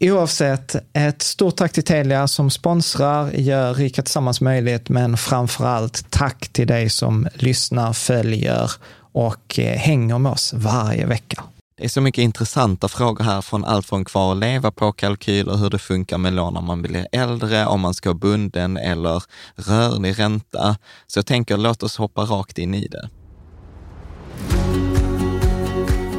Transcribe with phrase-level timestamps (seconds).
[0.00, 6.10] Oavsett, ett stort tack till Telia som sponsrar, gör Rika Tillsammans möjligt, men framför allt
[6.10, 8.70] tack till dig som lyssnar, följer
[9.12, 11.44] och eh, hänger med oss varje vecka.
[11.76, 15.56] Det är så mycket intressanta frågor här från allt från kvar att leva på kalkyler,
[15.56, 19.22] hur det funkar med lån när man blir äldre, om man ska ha bunden eller
[19.56, 20.76] rörlig ränta.
[21.06, 23.08] Så jag tänker, låt oss hoppa rakt in i det.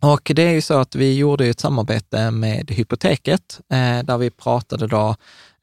[0.00, 4.30] Och det är ju så att vi gjorde ett samarbete med Hypoteket, eh, där vi
[4.30, 5.16] pratade då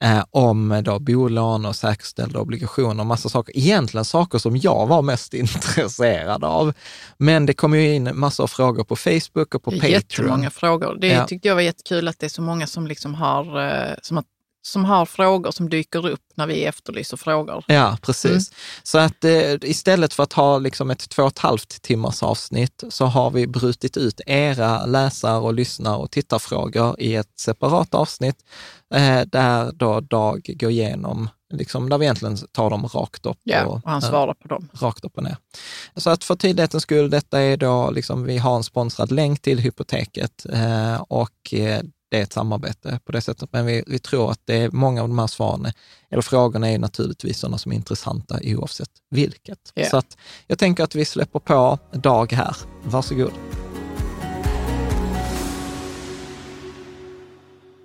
[0.03, 3.57] eh, om då bolån och säkerställda obligationer och massa saker.
[3.57, 6.74] Egentligen saker som jag var mest intresserad av.
[7.18, 9.91] Men det kom ju in massor av frågor på Facebook och på Patreon.
[9.91, 10.97] Jättemånga frågor.
[11.01, 11.28] Det Ja.
[11.28, 14.24] tyckte jag var jättekul att det är så många som, liksom har, eh, som, har,
[14.65, 17.63] som har frågor som dyker upp när vi efterlyser frågor.
[17.67, 18.51] Ja, precis.
[18.83, 22.83] Så att eh, istället för att ha liksom ett två och ett halvt timmars avsnitt
[22.89, 28.35] så har vi brutit ut era läsar och lyssnar och tittarfrågor i ett separat avsnitt
[28.93, 33.39] eh, där då Dag går igenom, liksom, där vi egentligen tar dem rakt upp.
[33.43, 34.69] Ja, och, och han eh, svarar på dem.
[34.73, 35.37] rakt upp och ner.
[35.95, 39.59] Så att för tydlighetens skull, detta är då, liksom, vi har en sponsrad länk till
[39.59, 41.81] Hypoteket eh, och eh,
[42.15, 43.50] det är ett samarbete på det sättet.
[43.51, 45.71] Men vi, vi tror att det är många av de här svaren,
[46.09, 49.71] eller frågorna är naturligtvis sådana som är intressanta oavsett vilket.
[49.73, 49.85] Ja.
[49.85, 50.17] Så att
[50.47, 52.56] jag tänker att vi släpper på Dag här.
[52.83, 53.64] Varsågod.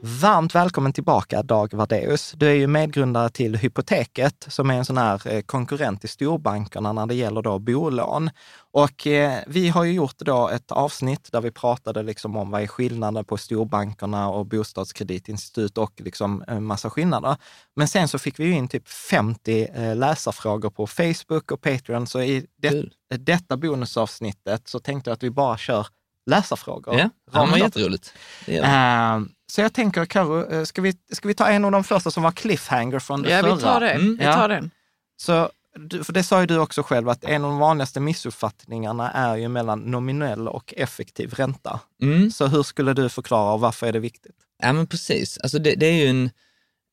[0.02, 2.32] Varmt välkommen tillbaka Dag Vardeus.
[2.36, 6.92] Du är ju medgrundare till Hypoteket som är en sån här eh, konkurrent till storbankerna
[6.92, 8.30] när det gäller då bolån.
[8.72, 12.62] Och eh, vi har ju gjort då ett avsnitt där vi pratade liksom om vad
[12.62, 17.36] är skillnaden på storbankerna och bostadskreditinstitut och liksom en massa skillnader.
[17.76, 22.06] Men sen så fick vi ju in typ 50 eh, läsarfrågor på Facebook och Patreon,
[22.06, 22.84] så i det,
[23.18, 25.86] detta bonusavsnittet så tänkte jag att vi bara kör
[26.26, 26.98] läsarfrågor.
[26.98, 27.58] Ja, men upp.
[27.58, 28.12] jätteroligt.
[28.46, 28.56] Det.
[28.58, 29.20] Eh,
[29.52, 32.22] så jag tänker, Karo, eh, ska vi, ska vi ta en av de första som
[32.22, 33.54] var cliffhanger från det Ja, förra?
[33.54, 33.90] vi tar det.
[33.90, 34.16] Mm.
[34.16, 34.70] Vi tar den.
[35.16, 35.50] Så,
[36.04, 39.48] för det sa ju du också själv, att en av de vanligaste missuppfattningarna är ju
[39.48, 41.80] mellan nominell och effektiv ränta.
[42.02, 42.30] Mm.
[42.30, 44.36] Så hur skulle du förklara och varför är det viktigt?
[44.62, 46.30] Ja men precis, alltså det, det är ju en,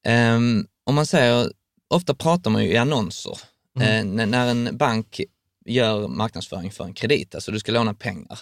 [0.05, 1.51] ehm, om man säger,
[1.89, 3.37] ofta pratar man ju i annonser.
[3.79, 5.21] Eh, när, när en bank
[5.65, 8.39] gör marknadsföring för en kredit, alltså du ska låna pengar,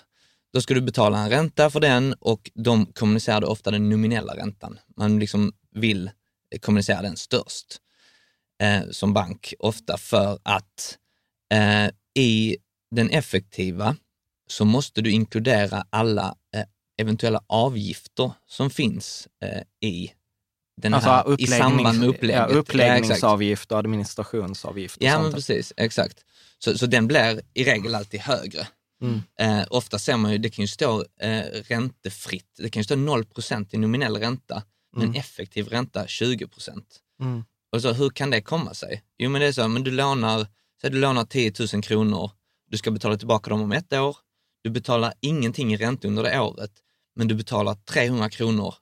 [0.56, 4.36] då ska du betala en ränta för den och de kommunicerar då ofta den nominella
[4.36, 4.80] räntan.
[4.98, 6.12] Man liksom vill
[6.62, 7.78] kommunicera den störst
[8.62, 10.98] eh, som bank, ofta för att
[11.54, 11.90] eh,
[12.24, 12.58] i
[12.92, 13.96] den effektiva
[14.48, 16.64] så måste du inkludera alla eh,
[16.98, 20.12] eventuella avgifter som finns eh, i
[20.82, 22.50] den här, i samband med upplägget.
[22.50, 24.98] ja, uppläggningsavgift och administrationsavgift.
[24.98, 25.74] Och Ja, men precis.
[25.78, 26.20] Exakt.
[26.60, 28.68] Så, så den blir i regel alltid högre.
[29.06, 29.22] Mm.
[29.62, 32.96] Eh, ofta ser man ju, det kan ju stå eh, räntefritt, det kan ju stå
[32.96, 34.64] 0% i nominell ränta,
[34.98, 36.48] men effektiv ränta 20
[37.22, 37.44] Mm.
[37.72, 39.04] Och så, hur kan det komma sig?
[39.18, 40.48] Jo, men det är så, men du lånar,
[40.82, 42.32] så du lånar 10 000 kronor,
[42.72, 44.18] du ska betala tillbaka dem om ett år,
[44.64, 46.72] du betalar ingenting i ränta under det året,
[47.16, 48.76] men du betalar 300 kronor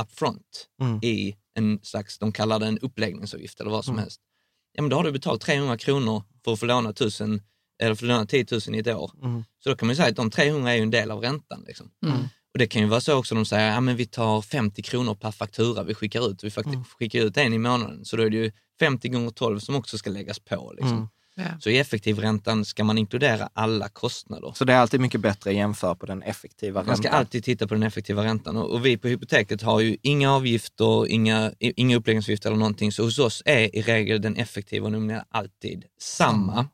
[0.00, 0.98] upfront Mm.
[1.02, 4.20] i en slags, de kallar det en uppläggningsavgift eller vad som helst.
[4.72, 7.42] Ja, men då har du betalt 300 kronor för att få låna 1000,
[7.82, 9.10] eller få låna 10 000 i ett år.
[9.22, 9.44] Mm.
[9.62, 11.64] Så då kan man ju säga att de 300 är ju en del av räntan.
[11.66, 11.90] Liksom.
[12.52, 15.14] Och det kan ju vara så också, de säger, ja men vi tar 50 kronor
[15.14, 16.44] per faktura vi skickar ut.
[16.44, 19.58] Vi fakt- skickar ut en i månaden, så då är det ju 50 gånger 12
[19.58, 20.72] som också ska läggas på.
[20.76, 21.08] Liksom.
[21.34, 21.44] Ja.
[21.60, 24.52] Så i effektivräntan ska man inkludera alla kostnader.
[24.54, 27.18] Så det är alltid mycket bättre att jämföra på den effektiva Man ska räntan.
[27.18, 31.06] alltid titta på den effektiva räntan och, och vi på hypoteket har ju inga avgifter,
[31.08, 32.92] inga, inga uppläggningsavgifter eller någonting.
[32.92, 36.68] Så hos oss är i regel den effektiva nominella alltid samma.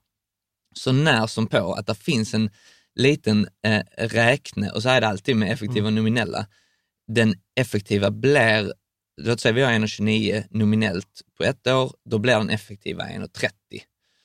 [0.75, 2.51] Så när som på att det finns en
[2.95, 6.47] liten eh, räkne, och så är det alltid med effektiva och nominella,
[7.09, 8.73] den effektiva blir,
[9.21, 13.51] låt säga vi har 1,29 nominellt på ett år, då blir den effektiva 1,30.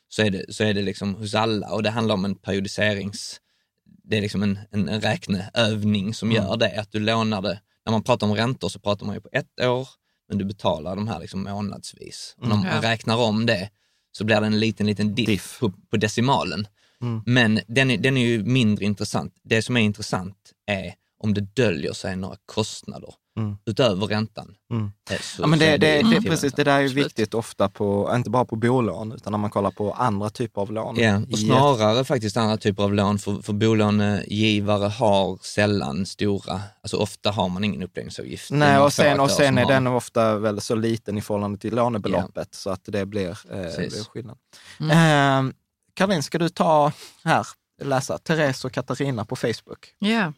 [0.10, 3.40] Så är det, så är det liksom hos alla och det handlar om en periodiserings,
[3.86, 7.92] det är liksom en, en, en räkneövning som gör det, att du lånar det, när
[7.92, 9.88] man pratar om räntor så pratar man ju på ett år,
[10.30, 12.36] men du betalar de här liksom månadsvis.
[12.38, 13.70] Och när man räknar om det
[14.18, 15.60] så blir det en liten, liten diff, Diff.
[15.60, 16.68] På, på decimalen.
[17.02, 17.22] Mm.
[17.26, 19.34] Men den är, den är ju mindre intressant.
[19.44, 20.94] Det som är intressant är
[21.24, 23.58] om det döljer sig några kostnader Mm.
[23.66, 24.56] utöver räntan.
[24.72, 24.92] Mm.
[25.12, 27.06] Eh, så- Ja, men det, är det, det, effektiv precis, det där är ju Absolut.
[27.06, 30.72] viktigt ofta på, inte bara på bolån, utan när man kollar på andra typer av
[30.72, 30.96] lån.
[31.00, 36.98] Ja, och snarare faktiskt andra typer av lån, för, för bolånegivare har sällan stora, alltså
[36.98, 38.50] ofta har man ingen uppläggningsavgift.
[38.50, 41.58] Det Nej, och sen, och sen är har den ofta väl så liten i förhållande
[41.58, 44.38] till lånebeloppet så att det blir, eh, blir skillnad.
[44.80, 45.54] Eh,
[45.94, 46.92] Karin, ska du ta
[47.24, 47.48] här,
[47.84, 49.94] läsa Therese och Katarina på Facebook?
[50.00, 50.10] Ja.
[50.10, 50.32] Eh,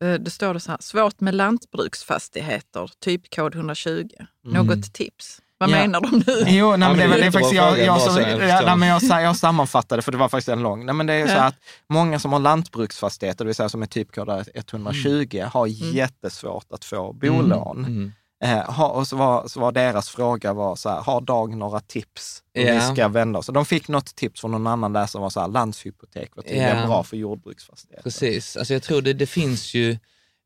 [0.00, 4.08] Det står det så här, svårt med lantbruksfastigheter, typkod 120.
[4.44, 5.40] Något tips?
[5.58, 5.76] Vad Ja.
[5.76, 6.44] menar de nu?
[6.46, 8.20] Jo, nej, men det, det var- är det är jättebra faktiskt, jag, jag, som, så
[8.20, 10.86] jag nej, men jag, jag sammanfattade för det var faktiskt en lång.
[10.86, 11.54] Nej, men det är ju så att
[11.88, 17.12] många som har lantbruksfastigheter, det vill säga som är typkodade 120, har jättesvårt att få
[17.12, 17.78] bolån.
[17.84, 18.12] Mm.
[18.44, 22.42] Eh, och så var, så var deras fråga var så här, har Dag några tips
[22.54, 22.94] hur vi Ja.
[22.94, 23.46] ska vända oss?
[23.46, 26.86] De fick något tips från någon annan läsare, var så här, landshypotek var tydligen Ja.
[26.86, 28.02] bra för jordbruksfastigheter.
[28.02, 29.98] Precis, alltså jag tror det, det finns ju,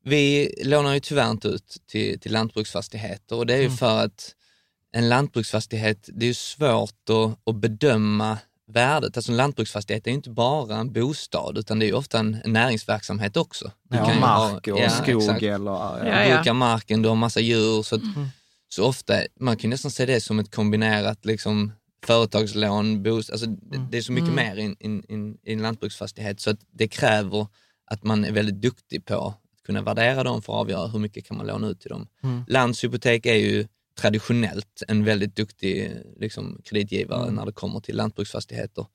[0.03, 4.35] vi lånar ju tyvärr inte ut till, till lantbruksfastigheter och det är ju för att
[4.93, 8.37] en lantbruksfastighet, det är ju svårt att, att bedöma
[8.71, 9.17] värdet.
[9.17, 13.71] Alltså en lantbruksfastighet är inte bara en bostad utan det är ofta en, näringsverksamhet också.
[13.89, 15.43] Du Ja, kan ju ha- mark och ja, skog exakt.
[15.43, 15.71] eller...
[15.71, 17.83] Ja, Ja, Du brukar marken, du har massa djur.
[17.83, 18.01] Så, att,
[18.69, 21.71] så ofta, man kan ju nästan se det som ett kombinerat liksom,
[22.05, 24.75] företagslån, bost, alltså, det, det är så mycket mer i,
[25.53, 27.47] en lantbruksfastighet så att det kräver
[27.85, 31.25] att man är väldigt duktig på att kunna värdera dem för att avgöra hur mycket
[31.25, 32.07] kan man låna ut till dem.
[32.47, 33.67] Landshypotek är ju
[34.01, 38.85] traditionellt en väldigt duktig liksom, kreditgivare när det kommer till lantbruksfastigheter.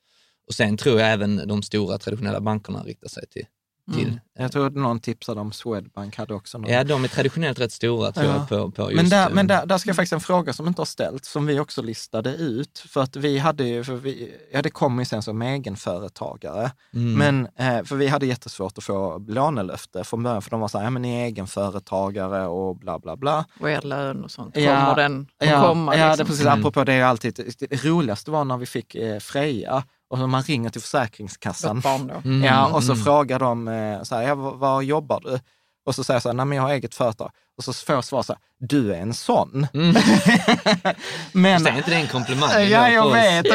[0.46, 3.46] Och sen tror jag även de stora traditionella bankerna riktar sig till,
[3.94, 6.70] till Jag tror att någon tipsade om Swedbank hade också någon.
[6.70, 8.32] Ja, de är traditionellt rätt stora tror Ja.
[8.34, 9.02] jag på, på just...
[9.02, 11.28] Men, där, eh, men där, där ska jag faktiskt en fråga som inte har ställts,
[11.30, 12.78] som vi också listade ut.
[12.88, 16.70] För att vi hade ju, för vi, ja det kom ju sen som egenföretagare.
[16.94, 17.12] Mm.
[17.14, 20.78] Men, eh, för vi hade jättesvårt att få lånelöfte från början, för de var så
[20.78, 23.44] här, ja men ni är egenföretagare och bla bla bla.
[23.60, 25.96] Och er lön och sånt, Ja, kommer den att Ja, komma?
[25.96, 26.24] ja liksom?
[26.24, 26.46] det, precis.
[26.46, 30.42] Apropå det är alltid, det roligaste var när vi fick eh, Freja och så man
[30.42, 31.76] ringer till Försäkringskassan.
[31.76, 32.28] Vårt barn då.
[32.30, 33.04] Mm, Ja, och så mm.
[33.04, 35.38] frågar de, eh, så här, ja, vad jobbar du?
[35.86, 37.30] Och så säger jag så här, nej men jag har eget företag.
[37.56, 39.66] Och så får jag svar så här, du är en sån.
[39.74, 39.86] Mm.
[41.32, 42.50] men, Fast är inte det en komplimang?
[42.50, 43.46] Ja, jag vet.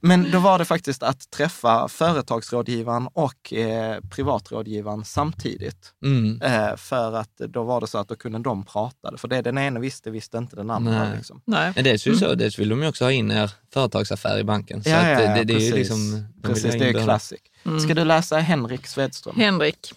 [0.00, 5.92] Men det då var det faktiskt att träffa företagsrådgivaren och eh, privatrådgivaren samtidigt.
[6.04, 6.42] Mm.
[6.42, 9.16] Eh, för att då var det så att då kunde de prata.
[9.16, 11.04] För det den ena visste, visste inte den andra.
[11.04, 11.16] Nej.
[11.16, 11.42] Liksom.
[11.44, 11.72] Nej.
[11.74, 14.82] Men dels, vill så, dels vill de ju också ha in er företagsaffär i banken.
[14.82, 15.74] Så Ja, ja, det, ja, det, det är ju precis.
[15.74, 16.26] liksom...
[16.36, 17.04] de Precis, det är båda.
[17.04, 17.40] classic.
[17.84, 19.36] Ska du läsa Henrik Svedström?
[19.36, 19.92] Henrik,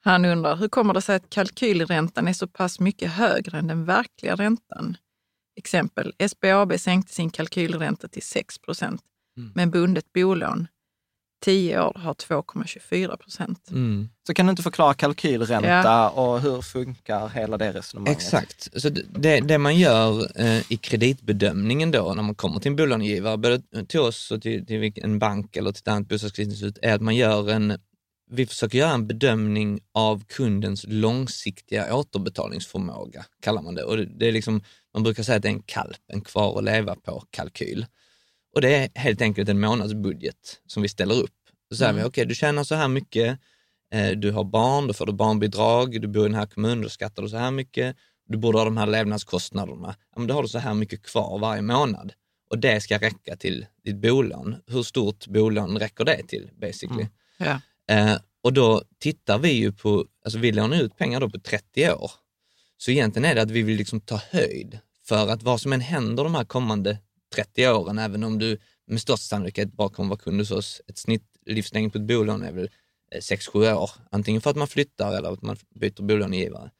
[0.00, 3.84] han undrar, hur kommer det sig att kalkylräntan är så pass mycket högre än den
[3.84, 4.96] verkliga räntan?
[5.56, 9.02] Exempel, SBAB sänkte sin kalkylränta till 6 procent,
[9.36, 9.52] Mm.
[9.54, 10.66] men bundet bolån
[11.44, 13.70] 10 år har 2,24 procent.
[13.70, 14.08] Mm.
[14.26, 18.16] Så kan du inte förklara kalkylränta och hur funkar hela det resonemanget?
[18.22, 18.80] Exakt.
[18.82, 23.36] Så det- det, man gör eh, i kreditbedömningen då när man kommer till en bolånegivare,
[23.36, 26.94] både till oss och till, till vilken- en bank eller till ett annat bostadskreditinstitut, är
[26.94, 27.78] att man gör en,
[28.30, 33.82] vi försöker göra en bedömning av kundens långsiktiga återbetalningsförmåga, kallar man det.
[33.82, 34.62] Och det, är liksom,
[34.94, 37.86] man brukar säga att det är en kalp, en kvar att leva på-kalkyl.
[38.54, 41.34] Och det är helt enkelt en månadsbudget som vi ställer upp.
[41.70, 43.38] Så säger vi, okej du tjänar så här mycket,
[43.94, 46.88] eh, du har barn, då får du barnbidrag, du bor i den här kommunen, då
[46.88, 47.96] skattar du så här mycket,
[48.28, 51.38] du borde ha de här levnadskostnaderna, ja, men då har du så här mycket kvar
[51.38, 52.12] varje månad.
[52.50, 54.56] Och det ska räcka till ditt bolån.
[54.66, 57.06] Hur stort bolån räcker det till basically?
[57.38, 57.60] Ja.
[57.90, 61.92] Eh, och då tittar vi ju på, alltså vi lånar ut pengar då på 30
[61.92, 62.10] år.
[62.76, 65.80] Så egentligen är det att vi vill liksom ta höjd för att vad som än
[65.80, 66.98] händer de här kommande
[67.34, 70.98] 30 åren, även om du med största sannolikhet bara kommer vara kund hos oss, ett
[70.98, 72.70] snittlivslängd på ett bolån är väl
[73.12, 76.70] eh, 6-7 år, antingen för att man flyttar eller att man byter bolånegivare.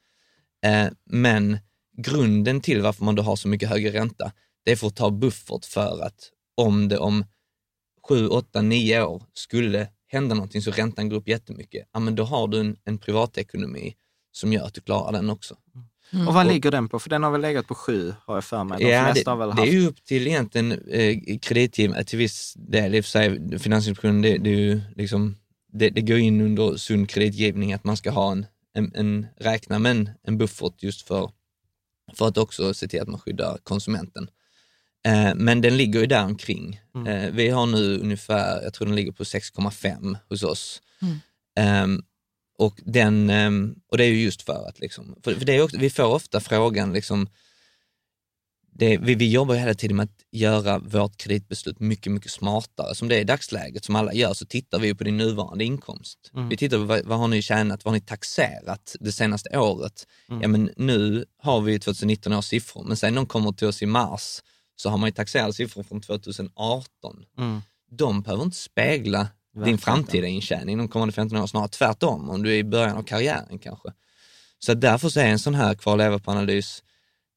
[0.65, 1.57] Eh, men
[1.97, 4.31] grunden till varför man då har så mycket högre ränta,
[4.65, 7.25] det är för att ta buffert för att om det om
[8.07, 12.23] 7, 8, 9 år skulle hända någonting så räntan går upp jättemycket, ja men då
[12.23, 13.95] har du en, en privatekonomi
[14.31, 15.55] som gör att du klarar den också.
[16.27, 16.99] Och vad ligger den på?
[16.99, 18.79] För den har väl legat på sju, har jag för mig.
[18.79, 19.67] De Ja, det, väl det haft...
[19.67, 22.95] är ju upp till egentligen eh, kreditgivare till viss del.
[22.95, 25.37] I och för sig, Finansinspektionen, det, det, är ju liksom,
[25.73, 29.79] det, det går in under sund kreditgivning att man ska ha en, en, en räkna
[29.79, 31.31] med en, en buffert just för,
[32.13, 34.29] för att också se till att man skyddar konsumenten.
[35.07, 36.79] Eh, men den ligger ju där omkring.
[37.07, 40.81] Eh, vi har nu ungefär, jag tror den ligger på 6,5 hos oss.
[41.55, 42.03] Ehm,
[42.57, 45.61] och, den, ehm, och det är ju just för att, liksom, för, för det är
[45.61, 47.29] också, vi får ofta frågan, liksom,
[48.73, 52.95] det, vi, vi jobbar hela tiden med att göra vårt kreditbeslut mycket, mycket smartare.
[52.95, 56.31] Som det är i dagsläget, som alla gör, så tittar vi på din nuvarande inkomst.
[56.49, 60.07] Vi tittar på vad, vad har ni tjänat, vad har ni taxerat det senaste året?
[60.41, 63.85] Ja men nu har vi 2019 års siffror, men sen de kommer till oss i
[63.85, 64.41] mars
[64.81, 67.15] så har man ju taxerade siffror från 2018.
[67.37, 67.61] Mm.
[67.91, 69.27] De behöver inte spegla
[69.65, 73.03] din framtida intjäning de kommande 15 åren, snarare tvärtom om du är i början av
[73.03, 73.89] karriären kanske.
[74.59, 76.83] Så därför så är en sån här kvar leva på analys,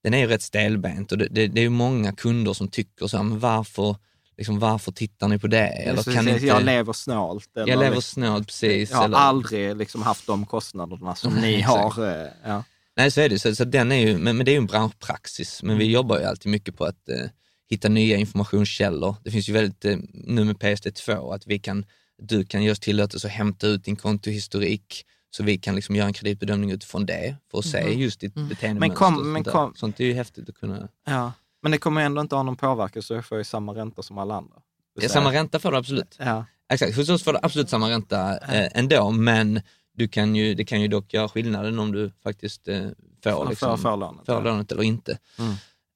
[0.03, 3.07] den är ju rätt stelbent och det, det, det är ju många kunder som tycker
[3.07, 3.97] så här, men varför,
[4.37, 5.67] liksom, varför tittar ni på det?
[5.67, 7.57] Eller kan säger, inte, Jag lever snålt.
[7.57, 8.91] Eller jag lever liksom, snålt precis.
[8.91, 12.09] jag har eller, aldrig liksom haft de kostnaderna som ni har.
[12.09, 12.63] eh, Ja.
[12.97, 13.39] Nej, så är det.
[13.39, 15.63] Så, så den är ju, men, men det är ju en branschpraxis.
[15.63, 17.31] Men vi jobbar ju alltid mycket på att eh,
[17.71, 19.17] hitta nya informationskällor.
[19.25, 21.85] Det finns ju väldigt, eh, nu med PSD2, att vi kan,
[22.23, 26.07] du kan ge oss tillåtelse att hämta ut din kontohistorik så vi kan liksom göra
[26.07, 28.81] en kreditbedömning utifrån det för att se just ditt beteende.
[28.81, 30.89] Men kom- men kom- Sånt är ju häftigt att kunna...
[31.07, 31.33] Ja.
[31.63, 34.19] Men det kommer ändå inte ha någon påverkan så jag får ju samma ränta som
[34.19, 34.57] alla andra.
[35.01, 36.17] Ja, samma ränta får du absolut.
[36.19, 36.45] Ja.
[36.73, 39.61] Exakt, hos oss får du absolut samma ränta eh, ändå, men
[39.95, 42.81] du kan ju, det kan ju dock göra skillnaden om du faktiskt eh,
[43.25, 44.41] får, Får- liksom, får- får lånet, får ja.
[44.41, 45.19] lånet eller inte.
[45.39, 45.55] Mm.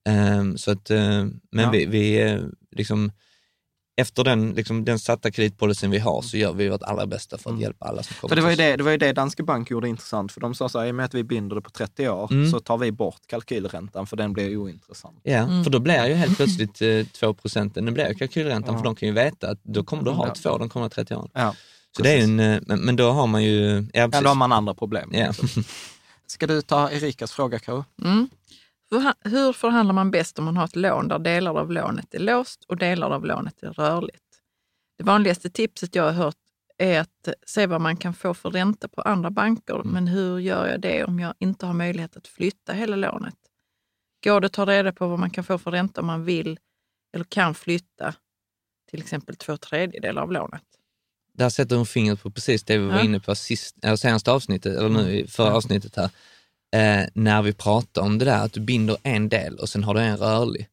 [0.09, 0.99] Ehm, så att, eh,
[1.51, 1.71] men Ja.
[1.71, 2.41] vi, vi eh,
[2.77, 3.13] liksom,
[4.01, 7.53] efter den, liksom, den satta kreditpolicyn vi har så gör vi vårt allra bästa för
[7.55, 8.29] att hjälpa alla som kommer Mm.
[8.29, 10.55] För det var, ju det, det var ju det Danske Bank gjorde intressant, för de
[10.55, 12.51] sa så här, i och med att vi binder det på 30 år Mm.
[12.51, 15.21] så tar vi bort kalkylräntan för den blir ointressant.
[15.23, 18.85] Ja, för då blir ju helt plötsligt eh, 2 procenten, det blir ju kalkylräntan, för
[18.85, 20.35] de kan ju veta att då kommer du ha Ja.
[20.35, 21.31] två de kommande 30 åren.
[21.35, 21.55] Ja.
[21.99, 23.87] Så det är en, eh, men, men då har man ju...
[23.93, 25.11] Ja, Ja, då har man andra problem.
[25.13, 25.33] Ja.
[26.27, 27.85] Ska du ta Erikas fråga, Karo?
[28.03, 28.29] Mm.
[29.25, 32.65] Hur förhandlar man bäst om man har ett lån där delar av lånet är låst
[32.65, 34.25] och delar av lånet är rörligt?
[34.99, 36.37] Det vanligaste tipset jag har hört
[36.79, 39.83] är att se vad man kan få för ränta på andra banker.
[39.85, 43.37] Men hur gör jag det om jag inte har möjlighet att flytta hela lånet?
[44.25, 46.59] Går det att ta reda på vad man kan få för ränta om man vill
[47.15, 48.15] eller kan flytta
[48.91, 50.78] till exempel två tredjedelar av lånet?
[51.39, 53.03] Där sätter hon fingret på precis det vi var Ja.
[53.05, 56.11] inne på sist, eller senaste avsnittet, eller nu i förra avsnittet här.
[56.77, 59.95] Eh, när vi pratar om det där att du binder en del och sen har
[59.95, 60.69] du en rörlig.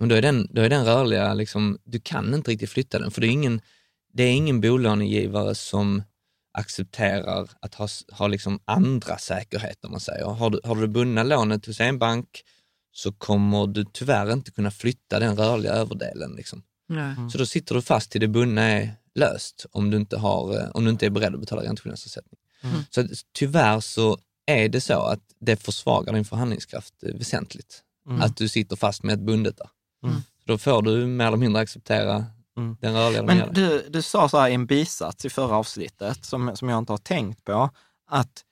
[0.00, 3.10] Men då är den, då är den rörliga, liksom, du kan inte riktigt flytta den
[3.10, 3.60] för det är ingen,
[4.12, 6.02] det är ingen bolånegivare som,
[6.58, 10.24] accepterar att ha, ha liksom andra säkerheter, om man säger.
[10.24, 12.42] Har du, har du bundna lånet hos en bank
[12.92, 16.32] så kommer du tyvärr inte kunna flytta den rörliga överdelen.
[16.36, 16.62] Liksom.
[16.88, 17.14] Nej.
[17.32, 20.70] Så då sitter du fast till det bundna är löst om du inte, har, eh,
[20.74, 22.38] om du inte är beredd att betala ränteskillnadsersättning.
[22.62, 22.80] Mm.
[22.90, 27.82] Så tyvärr så är det så att det försvagar din förhandlingskraft eh, väsentligt.
[28.08, 28.22] Mm.
[28.22, 29.68] Att du sitter fast med ett bundet där.
[30.08, 30.20] Mm.
[30.44, 32.24] Då får du mer eller mindre acceptera
[32.56, 32.76] Mm.
[32.80, 36.56] den rörliga Men du, du sa så här i en bisats i förra avsnittet, som,
[36.56, 37.70] som jag inte har tänkt på,
[38.10, 38.44] att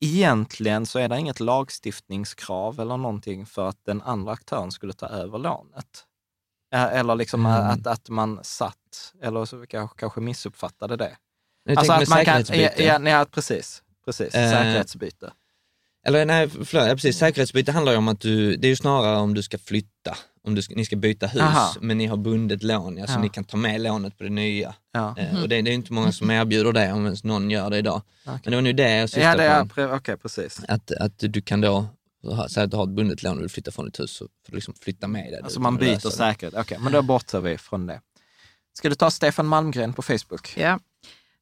[0.00, 5.06] egentligen så är det inget lagstiftningskrav eller någonting för att den andra aktören skulle ta
[5.06, 6.04] över lånet.
[6.74, 7.70] Eller liksom Mm.
[7.70, 8.76] att, att man satt,
[9.22, 11.16] eller så kanske, kanske missuppfattade det.
[11.64, 13.82] Jag Alltså att man kan, ja, ja, ja, precis.
[14.04, 15.32] Precis, Eh, säkerhetsbyte.
[16.06, 17.18] Eller nej, förlåt, ja, precis.
[17.18, 20.54] Säkerhetsbyte handlar ju om att du, det är ju snarare om du ska flytta, om
[20.54, 21.74] du ska, ni ska byta hus, Aha.
[21.80, 23.22] men ni har bundet lån, alltså Ja.
[23.22, 24.74] ni kan ta med lånet på det nya.
[24.92, 25.14] Ja.
[25.18, 27.78] Eh, och det, det är inte många som erbjuder det, om ens någon gör det
[27.78, 28.02] idag.
[28.24, 28.40] Okej.
[28.44, 29.94] Men det var nu det jag Ja, syftade det är, på.
[29.96, 30.60] okej, precis.
[30.68, 31.86] Att, att du kan då,
[32.22, 34.24] ha- säg att du har ett bundet lån och du flyttar från ditt hus, så
[34.24, 35.44] får du liksom flytta med det.
[35.44, 36.54] Alltså man byter säkerhet.
[36.54, 38.00] Okej, men då bortser vi från det.
[38.78, 40.54] Ska du ta Stefan Malmgren på Facebook?
[40.56, 40.78] Ja.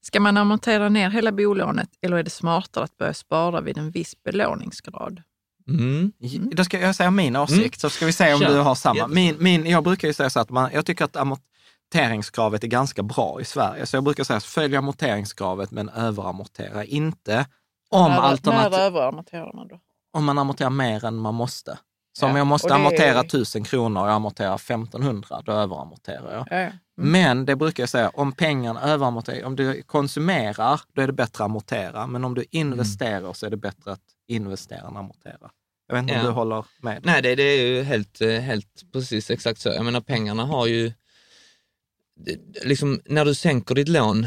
[0.02, 3.90] Ska man amortera ner hela bolånet eller är det smartare att börja spara vid en
[3.90, 5.22] viss belåningsgrad?
[5.68, 6.12] Mm.
[6.52, 8.48] Då ska jag säga min åsikt, så ska vi se om Kör.
[8.54, 9.06] du har samma.
[9.06, 13.02] Min, min, jag brukar ju säga så att man, jag tycker att amorteringskravet är ganska
[13.02, 13.86] bra i Sverige.
[13.86, 17.46] Så jag brukar säga, följ amorteringskravet men överamortera inte.
[17.90, 19.80] Om, när, alternativ, när överamorterar man då?
[20.12, 21.78] om man amorterar mer än man måste.
[22.18, 25.52] Så om Ja, jag måste det är- amortera 1000 kronor och jag amorterar 1500, då
[25.52, 26.62] överamorterar jag.
[26.62, 27.02] Ja, ja.
[27.02, 31.44] Men det brukar jag säga, om pengarna överamorterar, om du konsumerar, då är det bättre
[31.44, 32.06] att amortera.
[32.06, 35.50] Men om du investerar så är det bättre att investera än amortera.
[35.88, 36.26] Jag vet inte om Ja.
[36.26, 37.00] du håller med?
[37.04, 39.68] Nej, det, det är ju helt, eh, helt precis exakt så.
[39.68, 40.92] Jag menar pengarna har ju,
[42.64, 44.26] liksom när du sänker ditt lån,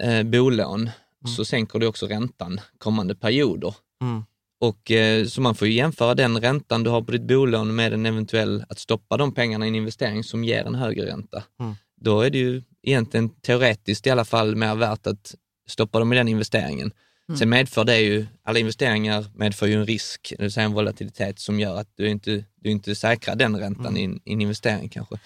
[0.00, 0.90] eh, bolån,
[1.36, 3.74] så sänker du också räntan kommande perioder.
[4.02, 4.24] Mm.
[4.60, 7.92] Och eh, så man får ju jämföra den räntan du har på ditt bolån med
[7.92, 11.42] en eventuell, att stoppa de pengarna i en investering som ger en högre ränta.
[11.60, 11.74] Mm.
[12.02, 15.34] Då är det ju egentligen teoretiskt i alla fall mer värt att
[15.68, 16.92] stoppa dem i den investeringen.
[17.38, 21.38] Sen medför det ju, alla investeringar medför ju en risk, det vill säga en volatilitet
[21.38, 24.88] som gör att du inte, du inte säkrar den räntan i, en, i en investering
[24.88, 25.18] kanske.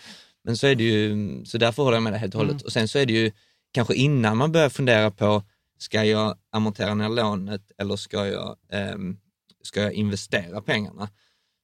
[0.44, 2.62] Men så är det ju, så därför håller jag med dig helt och hållet.
[2.62, 3.32] Och sen så är det ju
[3.72, 5.42] kanske innan man börjar fundera på,
[5.78, 9.16] ska jag amortera ner lånet eller ska jag, ehm,
[9.62, 11.08] ska jag investera pengarna?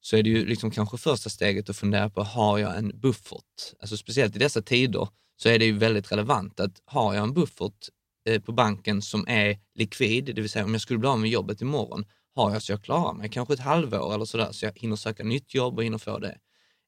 [0.05, 3.75] Så är det ju liksom kanske första steget att fundera på, har jag en buffert?
[3.81, 7.35] Alltså speciellt i dessa tider så är det ju väldigt relevant att har jag en
[7.35, 7.89] buffert
[8.29, 11.31] eh, på banken som är likvid, det vill säga om jag skulle bli av med
[11.31, 14.79] jobbet imorgon, har jag så jag klarar mig kanske ett halvår eller sådär, så jag
[14.79, 16.39] hinner söka nytt jobb och hinner få det.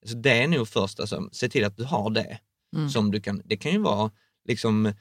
[0.06, 2.38] Så det är nog först, alltså, se till att du har det.
[2.76, 2.90] Mm.
[2.90, 4.10] Som du kan, det kan ju vara
[4.48, 4.92] liksom,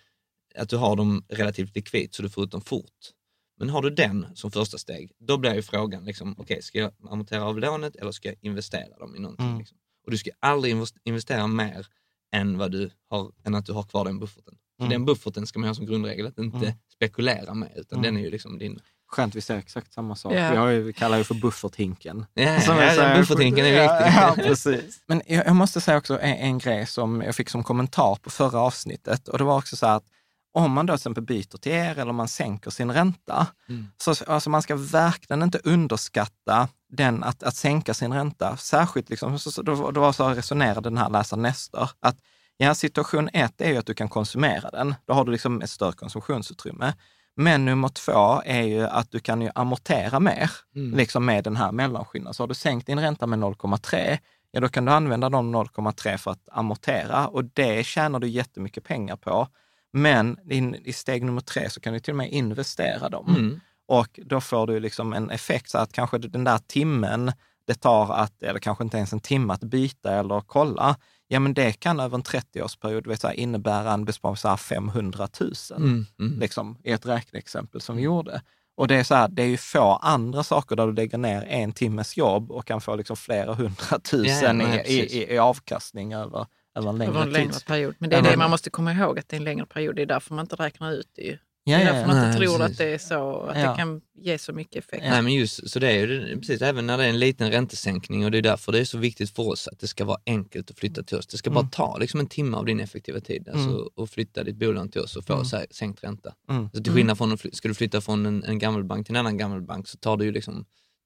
[0.56, 3.12] att du har dem relativt likvid så du får ut dem fort.
[3.59, 6.91] Men har du den som första steg, då blir ju frågan, liksom, okej, ska jag
[7.09, 9.45] amortera av lånet eller ska jag investera dem i någonting?
[9.45, 9.59] Mm.
[9.59, 9.77] Liksom?
[10.05, 11.87] Och du ska aldrig invest- investera mer
[12.33, 14.53] än, vad du har, än att du har kvar den bufferten.
[14.79, 14.89] Mm.
[14.89, 16.71] den bufferten ska man ha som grundregel att inte Mm.
[16.95, 18.13] spekulera med, utan Mm.
[18.13, 18.79] den är ju liksom din...
[19.07, 20.33] Skönt, vi säger exakt samma sak.
[20.33, 20.51] Ja.
[20.51, 22.25] Vi, har ju, vi kallar ju för bufferthinken.
[22.65, 24.13] Som ja, bufferthinken är viktig.
[24.21, 25.03] Ja, precis.
[25.05, 28.29] Men jag, jag måste säga också en, en grej som jag fick som kommentar på
[28.29, 29.27] förra avsnittet.
[29.27, 30.05] Och det var också så här att
[30.53, 33.87] om man då till exempel byter till er eller man sänker sin ränta, Mm.
[33.97, 38.57] så alltså man ska verkligen inte underskatta den att, att sänka sin ränta.
[38.57, 42.17] Särskilt, liksom, så, så, då, då så resonerade den här läsaren Nestor, att
[42.57, 44.95] ja, situation ett är ju att du kan konsumera den.
[45.05, 46.93] Då har du liksom ett större konsumtionsutrymme.
[47.35, 50.97] Men nummer två är ju att du kan ju amortera mer, Mm.
[50.97, 52.33] liksom med den här mellanskillnaden.
[52.33, 54.17] Så har du sänkt din ränta med 0,3,
[54.51, 58.83] ja då kan du använda de 0,3 för att amortera och det tjänar du jättemycket
[58.83, 59.47] pengar på.
[59.93, 63.36] Men in, i steg nummer tre så kan du till och med investera dem.
[63.38, 63.60] Mm.
[63.88, 67.32] Och då får du liksom en effekt så att kanske den där timmen
[67.67, 70.95] det tar att, eller kanske inte ens en timme att byta eller kolla,
[71.27, 74.47] ja men det kan över en 30-årsperiod vet, så här, innebära en besparing på så
[74.47, 76.06] här 500 000, Mm.
[76.19, 76.39] Mm.
[76.39, 78.41] liksom, i ett räkneexempel som vi gjorde.
[78.75, 81.41] Och det är så här, det är ju få andra saker där du lägger ner
[81.43, 86.13] en timmes jobb och kan få liksom flera hundratusen Ja, ja, i, i, i avkastning
[86.13, 87.95] över, över en längre Över en längre period.
[87.97, 89.95] Men det är det man måste komma ihåg, att det är en längre period.
[89.95, 91.21] Det är därför man inte räknar ut det.
[91.21, 91.38] Ju.
[91.65, 92.71] Ja, det är därför man inte Nej, tror precis.
[92.71, 93.69] att det är så, att Ja.
[93.71, 95.03] det kan ge så mycket effekt.
[95.09, 97.51] Nej men just så det är ju det- precis, även när det är en liten
[97.51, 100.17] räntesänkning och det är därför det är så viktigt för oss att det ska vara
[100.25, 101.27] enkelt att flytta till oss.
[101.27, 101.69] Det ska bara Mm.
[101.69, 103.88] ta liksom en timme av din effektiva tid alltså, Mm.
[103.95, 105.45] och flytta ditt bolån till oss och få Mm.
[105.45, 106.33] sä- sänkt ränta.
[106.49, 106.69] Mm.
[106.73, 109.38] Så till skillnad från, ska du flytta från en, en gammal bank till en annan
[109.38, 110.65] gammal bank så tar det ju liksom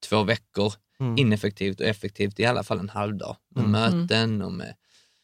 [0.10, 1.18] två veckor Mm.
[1.18, 3.72] ineffektivt och effektivt i alla fall en halv dag med Mm.
[4.02, 4.74] möten och med,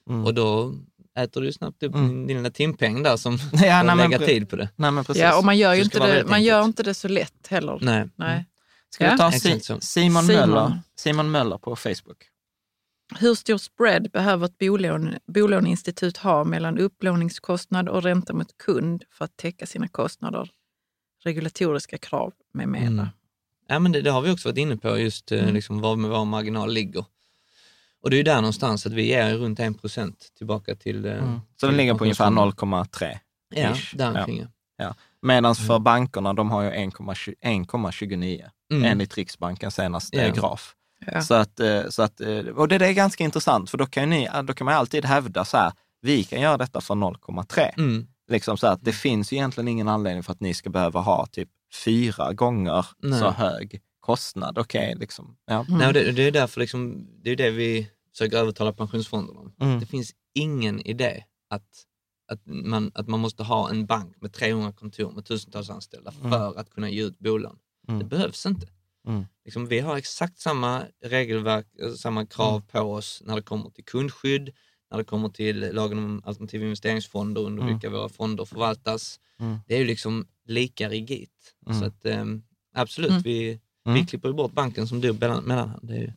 [0.09, 0.25] Mm.
[0.25, 0.73] och då
[1.19, 2.27] äter du snabbt upp Mm.
[2.27, 4.69] din, lilla timpeng där som Ja, får nej, lägga tid på det.
[4.75, 5.21] Nej, men precis.
[5.23, 7.79] Ja, och man gör ju inte det, man gör inte det så lätt heller.
[7.81, 8.09] Nej.
[8.15, 8.45] Nej.
[8.89, 9.81] Ska vi Ja, ta exakt si-.
[9.81, 10.25] Simon, Simon.
[10.25, 12.29] Möller, Simon Möller på Facebook?
[13.19, 19.25] Hur stor spread behöver ett bolån, bolåneinstitut ha mellan upplåningskostnad och ränta mot kund för
[19.25, 20.49] att täcka sina kostnader,
[21.23, 22.83] regulatoriska krav med mera?
[22.83, 23.07] Mm.
[23.67, 25.53] Ja, men det, det har vi också varit inne på, just eh, Mm.
[25.53, 27.05] liksom, var med vår marginal ligger.
[28.03, 31.05] Och det är ju där någonstans att vi ger runt 1 procent tillbaka till...
[31.05, 31.39] eh, Mm.
[31.59, 32.83] Så den ligger på ungefär pensionsfonden.
[32.85, 33.17] 0,3.
[33.55, 34.47] Ja, däromkring.
[34.77, 34.95] Ja.
[35.21, 35.83] Medan för Mm.
[35.83, 38.83] bankerna, de har ju 1,20 1,29 Mm.
[38.85, 40.33] enligt Riksbankens senaste Ja.
[40.33, 40.73] graf.
[41.11, 41.21] Ja.
[41.21, 44.09] Så att, eh, så att, eh, och det, det är ganska intressant, för då kan,
[44.09, 47.71] ni, då kan man alltid hävda så här, vi kan göra detta för 0,3.
[47.77, 48.07] Mm.
[48.31, 51.25] Liksom så att det finns ju egentligen ingen anledning för att ni ska behöva ha
[51.25, 51.49] typ
[51.85, 53.19] fyra gånger Nej.
[53.19, 54.57] så hög kostnad.
[54.57, 55.37] Okej, liksom.
[55.45, 55.65] Ja.
[55.69, 55.77] Mm.
[55.79, 59.55] Nej, det, det är därför liksom, det är det vi försöker övertala pensionsfonderna om.
[59.61, 59.79] Mm.
[59.79, 61.83] Det finns ingen idé att,
[62.31, 66.59] att, man, att man måste ha en bank med 300 kontor med tusentals anställda för
[66.59, 67.57] att kunna ge ut bolån.
[67.87, 67.99] Mm.
[67.99, 68.67] Det behövs inte.
[69.07, 69.25] Mm.
[69.45, 72.67] Liksom, vi har exakt samma regelverk, samma krav Mm.
[72.71, 74.51] på oss när det kommer till kundskydd,
[74.91, 77.73] när det kommer till lagen om alternativa investeringsfonder under Mm.
[77.73, 79.19] vilka våra fonder förvaltas.
[79.39, 79.57] Mm.
[79.67, 81.29] Det är ju liksom lika rigid.
[81.65, 81.79] Mm.
[81.79, 82.43] Så att, ehm,
[82.75, 83.21] absolut, Mm.
[83.21, 83.95] vi, Mm.
[83.95, 85.87] vi klipper ju bort banken som du mellan, mellanhand.
[85.87, 86.13] Det är ju,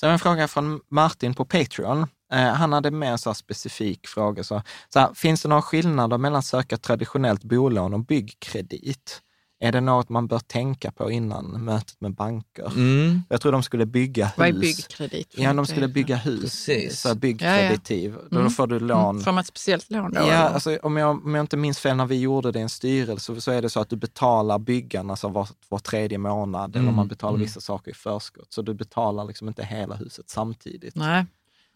[0.00, 2.06] Sen en fråga från Martin på Patreon.
[2.32, 4.44] Eh, han hade med en så specifik fråga.
[4.44, 9.22] Så, så här, finns det några skillnader mellan att söka traditionellt bolån och byggkredit?
[9.64, 12.66] Är det något man bör tänka på innan mötet med banker?
[12.66, 13.22] mm.
[13.28, 14.34] Jag tror de skulle bygga hus.
[14.36, 15.34] Vad är byggkredit?
[15.36, 16.40] Ja, de skulle bygga hus.
[16.40, 17.00] Precis.
[17.00, 18.16] Så byggkreditiv.
[18.30, 18.50] Då Mm.
[18.50, 19.20] får du lån.
[19.20, 20.20] Får man ett speciellt lån då?
[20.20, 20.34] Ja, eller?
[20.36, 23.40] alltså, om, jag, om jag inte minns fel när vi gjorde det i en styrelse
[23.40, 26.94] så är det så att du betalar byggarna så var, var tredje månad eller Mm,
[26.96, 27.42] man betalar mm.
[27.42, 28.52] vissa saker i förskott.
[28.52, 30.94] Så du betalar liksom inte hela huset samtidigt.
[30.96, 31.26] Nej.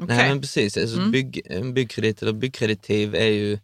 [0.02, 0.16] Okej.
[0.16, 1.10] Nej men precis, alltså Mm.
[1.10, 1.40] bygg,
[1.74, 3.58] byggkredit eller byggkreditiv är ju,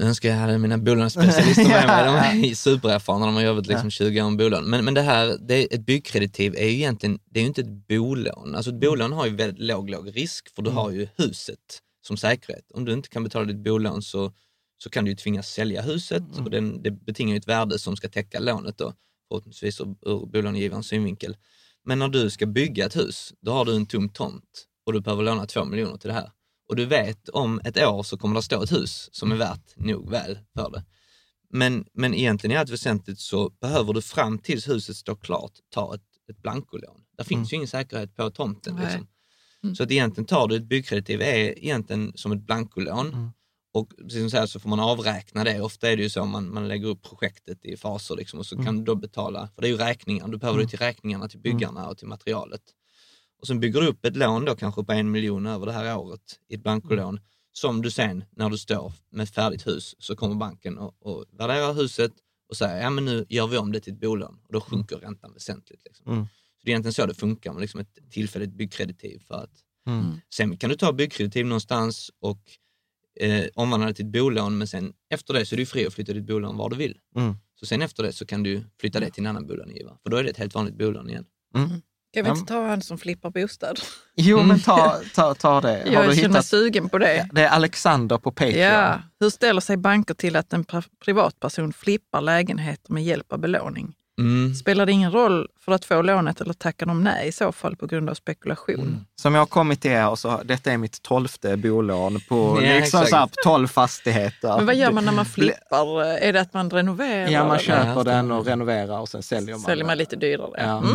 [0.00, 3.90] nu önskar jag hade mina bolånespecialister med mig, de är supererfarna, de har jobbat liksom
[3.90, 4.70] 20 år med bolån.
[4.70, 7.60] Men, men det här, det är, ett byggkreditiv är ju egentligen, det är ju inte
[7.60, 8.54] ett bolån.
[8.54, 11.58] Alltså ett bolån har ju väldigt låg, låg risk för du har ju huset
[12.06, 12.70] som säkerhet.
[12.74, 14.32] Om du inte kan betala ditt bolån så,
[14.82, 17.96] så kan du ju tvingas sälja huset och den, det betingar ju ett värde som
[17.96, 18.92] ska täcka lånet då,
[19.28, 21.36] förhoppningsvis ur, ur bolånegivarens synvinkel.
[21.84, 25.00] Men när du ska bygga ett hus, då har du en tom tomt och du
[25.00, 26.30] behöver låna två miljoner till det här.
[26.70, 29.76] Och du vet om ett år så kommer det stå ett hus som är värt
[29.76, 30.84] nog väl för det.
[31.48, 35.94] Men, men egentligen i allt väsentligt så behöver du fram tills huset står klart ta
[35.94, 37.00] ett, ett blankolån.
[37.16, 38.76] Där finns ju ingen säkerhet på tomten.
[38.76, 39.06] Liksom.
[39.62, 39.74] Mm.
[39.74, 43.08] Så att egentligen tar du ett byggkreditiv är egentligen som ett blankolån.
[43.08, 43.30] Mm.
[43.72, 45.60] Och precis som så, här så får man avräkna det.
[45.60, 48.62] Ofta är det ju så man, man lägger upp projektet i faser liksom, och så
[48.62, 51.40] kan du då betala, för det är ju räkningar, du behöver det till räkningarna till
[51.40, 52.62] byggarna och till materialet.
[53.40, 55.98] Och sen bygger du upp ett lån då kanske på en miljon över det här
[55.98, 57.20] året i ett blankolån
[57.52, 61.24] som du sen när du står med ett färdigt hus så kommer banken och, och
[61.32, 62.12] värderar huset
[62.48, 64.96] och säger ja men nu gör vi om det till ett bolån och då sjunker
[64.96, 65.80] räntan väsentligt.
[65.84, 66.12] Liksom.
[66.12, 66.24] Mm.
[66.24, 69.22] Så det är egentligen så det funkar med liksom ett tillfälligt byggkreditiv.
[69.26, 70.20] För att, Mm.
[70.34, 72.40] Sen kan du ta byggkreditiv någonstans och
[73.20, 75.94] eh, omvandla det till ett bolån men sen efter det så är du fri att
[75.94, 76.98] flytta ditt bolån var du vill.
[77.16, 77.34] Mm.
[77.54, 80.16] Så sen efter det så kan du flytta det till en annan bolånegivare för då
[80.16, 81.24] är det ett helt vanligt bolån igen.
[82.14, 83.80] Kan vi inte ta han som flippar bostad?
[84.16, 85.68] Jo, men ta, ta, ta det.
[85.86, 86.46] Har Jag du känner hittat?
[86.46, 87.28] sugen på det.
[87.32, 88.58] Det är Alexander på Patreon.
[88.58, 88.94] Ja.
[89.20, 93.94] Hur ställer sig banker till att en pri- privatperson flippar lägenheter med hjälp av belåning?
[94.20, 94.54] Mm.
[94.54, 97.76] Spelar det ingen roll för att få lånet eller tackar de nej i så fall
[97.76, 98.74] på grund av spekulation?
[98.80, 99.04] Mm.
[99.16, 102.74] Som jag har kommit till er och så, detta är mitt tolfte bolån på Ja,
[102.74, 104.56] liksom så här, 12 fastigheter.
[104.56, 106.04] Men vad gör man när man flippar?
[106.04, 107.28] Är det att man renoverar?
[107.30, 110.50] Ja, man köper den och renoverar och sen säljer man Säljer man lite dyrare?
[110.56, 110.78] Ja.
[110.78, 110.92] Mm.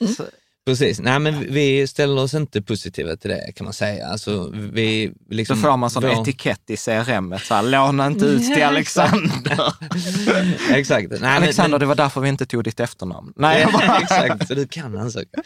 [0.00, 0.14] Mm.
[0.14, 0.24] Så-
[0.66, 4.06] Precis, nej men vi ställer oss inte positiva till det kan man säga.
[4.06, 8.24] Alltså, vi, Så liksom, får man sån vår- etikett i CRM, så här, låna inte
[8.24, 9.72] ut till Alexander.
[10.74, 11.10] Exakt.
[11.10, 13.32] Nej, men- Alexander, det var därför vi inte tog ditt efternamn.
[13.36, 13.66] Nej.
[14.02, 15.42] Exakt, så du kan ansöka.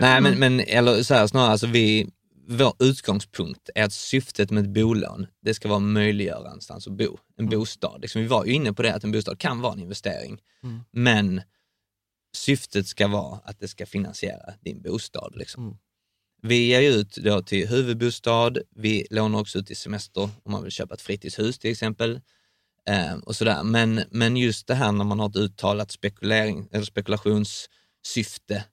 [0.00, 2.06] Nej, men, men eller så här, snarare, alltså vi,
[2.48, 6.92] vår utgångspunkt är att syftet med ett bolån, det ska vara att möjliggöra någonstans att
[6.98, 8.00] bo, en bostad.
[8.02, 10.38] Liksom, vi var ju inne på det, att en bostad kan vara en investering,
[10.92, 11.40] men
[12.34, 15.32] syftet ska vara att det ska finansiera din bostad.
[15.36, 15.64] Liksom.
[15.64, 15.76] Mm.
[16.42, 20.62] Vi ger ju ut då till huvudbostad, vi lånar också ut till semester om man
[20.62, 22.20] vill köpa ett fritidshus till exempel.
[22.88, 23.62] Eh, och sådär.
[23.62, 28.64] Men, men just det här när man har ett uttalat spekulering, eller spekulationssyfte,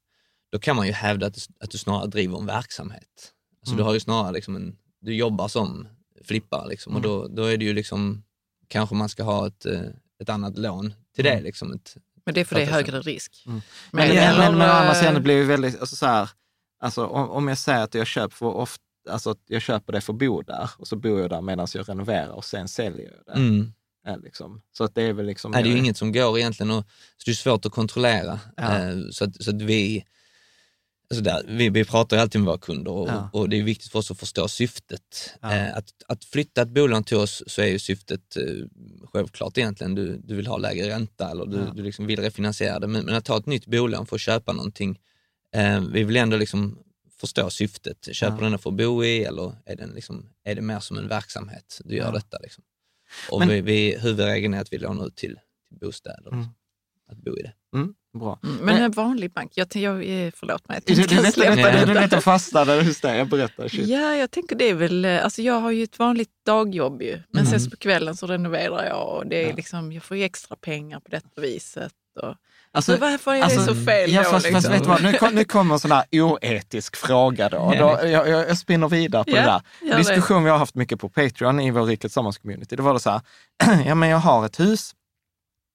[0.51, 3.33] då kan man ju hävda att, du- att du snarare driver en verksamhet.
[3.61, 5.87] Alltså du har ju snarare liksom en, du jobbar som
[6.23, 8.23] flippare liksom, och då, då är det ju liksom,
[8.67, 9.81] kanske man ska ha ett, eh,
[10.21, 11.41] ett annat lån till det.
[11.41, 13.43] Liksom, ett, Men det är för det är högre risk.
[13.45, 16.05] Men, Men, men, eller, men, å andra sidan, det eh, blir ju väldigt, alltså så
[16.05, 16.29] här,
[16.79, 20.01] alltså, om, om jag säger att jag köper, för ofta, alltså, att jag köper det
[20.01, 23.11] för att bo där och så bor jag där medan jag renoverar och sen säljer
[23.11, 23.41] jag det.
[23.41, 23.73] Mm.
[24.05, 24.61] Ja, liksom.
[24.71, 25.51] Så att det är väl liksom...
[25.51, 26.83] Nej, det är ju inget som går egentligen och
[27.17, 28.39] så det är svårt att kontrollera.
[28.57, 28.77] Ja.
[28.77, 30.05] Eh, Så, att, så att vi,
[31.11, 33.29] alltså där, vi, vi pratar ju alltid med våra kunder och, Ja.
[33.33, 35.33] och det är viktigt för oss att förstå syftet.
[35.41, 35.53] Ja.
[35.55, 38.43] Eh, Att, att flytta ett bolån till oss så är ju syftet eh,
[39.13, 41.73] självklart egentligen, du, du vill ha lägre ränta eller du, Ja.
[41.75, 42.87] du liksom vill refinansiera det.
[42.87, 44.99] Men, men att ta ett nytt bolån för att köpa någonting,
[45.55, 46.77] eh, vi vill ändå liksom
[47.19, 48.07] förstå syftet.
[48.11, 48.49] Köper Ja.
[48.49, 51.81] den för att bo i eller är, den liksom, är det mer som en verksamhet
[51.85, 52.37] du gör detta?
[52.41, 52.63] Liksom?
[53.31, 56.45] Och Men- vi, vi, huvudregeln är att vi lånar ut till, till bostäder, Mm.
[57.11, 57.53] att bo i det.
[57.75, 58.39] Mm, bra.
[58.43, 59.95] Mm, Men en vanlig bank, jag, jag,
[60.25, 60.81] eh, förlåt mig.
[60.85, 61.85] Jag du, släppa du, detta.
[61.85, 63.67] du, du, du fastnade hos dig, jag berättar.
[63.67, 63.87] Shit.
[63.87, 67.19] Ja, jag tänker det är väl, eh, alltså jag har ju ett vanligt dagjobb ju,
[67.29, 69.55] men sen så på kvällen så renoverar jag och det är Ja.
[69.55, 71.91] liksom, jag får ju extra pengar på detta viset.
[72.21, 72.35] Och,
[72.73, 74.29] Alltså, så varför är alltså, det så fel Ja, då?
[74.29, 74.61] fast, liksom?
[74.61, 77.57] fast vet du vad, nu, kom, nu kommer en sån här oetisk fråga då.
[77.79, 79.91] då jag, jag, spinner vidare på Ja, det där.
[79.91, 79.97] det.
[79.97, 82.75] Diskussion vi har haft mycket på Patreon i vår Rikets Sammans-community.
[82.75, 83.21] Det var det så här,
[83.85, 84.91] ja men jag har ett hus,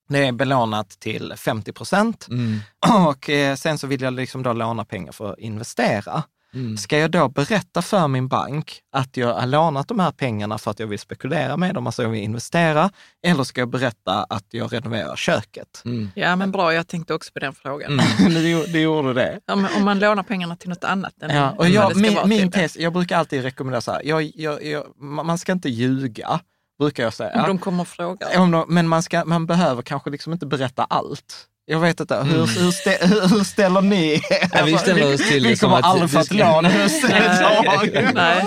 [0.09, 2.59] det är belånat till 50 procent Mm.
[3.09, 6.23] och eh, sen så vill jag liksom då låna pengar för att investera.
[6.55, 6.77] Mm.
[6.77, 10.71] Ska jag då berätta för min bank att jag har lånat de här pengarna för
[10.71, 12.91] att jag vill spekulera med dem, alltså jag vill investera,
[13.27, 15.83] eller ska jag berätta att jag renoverar köket?
[15.85, 16.11] Mm.
[16.15, 18.01] Ja, men bra, jag tänkte också på den frågan.
[18.21, 18.35] Mm.
[18.35, 19.41] du, gjorde- du gjorde det?
[19.47, 22.15] Ja, om man lånar pengarna till något annat än Ja, och jag, det ska min,
[22.15, 25.69] vara min tes, jag brukar alltid rekommendera så här, jag, jag, jag, man ska inte
[25.69, 26.41] ljuga,
[26.79, 27.41] brukar jag säga.
[27.43, 28.39] Om de kommer och frågar.
[28.39, 31.47] Om de, men man, ska, man behöver kanske liksom inte berätta allt.
[31.69, 32.47] Jag vet inte, hur, Mm.
[32.47, 34.21] hur, stä, hur, ställer ni
[34.53, 36.65] Ja, vi ställer oss till Vi liksom kommer att aldrig få ett lån?
[38.15, 38.47] Nej.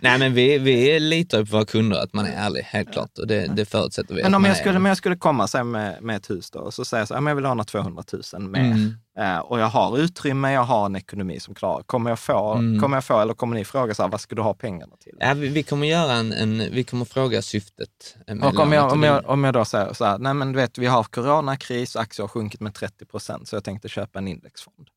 [0.00, 3.18] Nej men vi, vi litar på våra kunder att man är ärlig, helt klart.
[3.18, 6.16] Och det, det förutsätter vi Men om jag, skulle, men jag skulle komma med, med
[6.16, 8.60] ett hus då, och så säger jag så här, jag vill låna 200 000 mer.
[8.60, 8.94] Mm.
[9.18, 11.82] Eh, och jag har utrymme, jag har en ekonomi som klarar.
[11.82, 12.80] Kommer jag få, Mm.
[12.80, 15.16] kommer jag få eller kommer ni fråga så här, vad ska du ha pengarna till?
[15.20, 18.16] Ja, vi, vi kommer göra en, en, vi kommer fråga syftet.
[18.26, 20.56] eh, Och om jag, om, jag, om jag då säger så här, nej men du
[20.56, 24.28] vet, vi har coronakris, aktier har sjunkit med 30 procent, så jag tänkte köpa en
[24.28, 24.88] indexfond.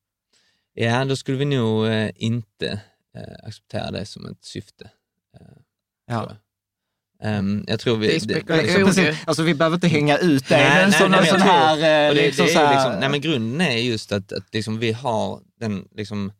[0.74, 2.80] Ja, då skulle vi nog eh, inte
[3.16, 4.90] eh, acceptera det som ett syfte.
[6.06, 6.32] Ja.
[7.22, 7.80] Tror jag.
[7.80, 8.18] Tror vi...
[8.18, 8.66] Det det-.
[8.78, 9.16] Ja, precis.
[9.24, 12.04] Alltså vi behöver inte hänga ut det, Nej, men nej, som nej, sån tror- här...
[12.04, 14.92] eh, Och det, liksom här- liksom, nej men grunden är just att, att liksom vi
[14.92, 16.32] har den, liksom,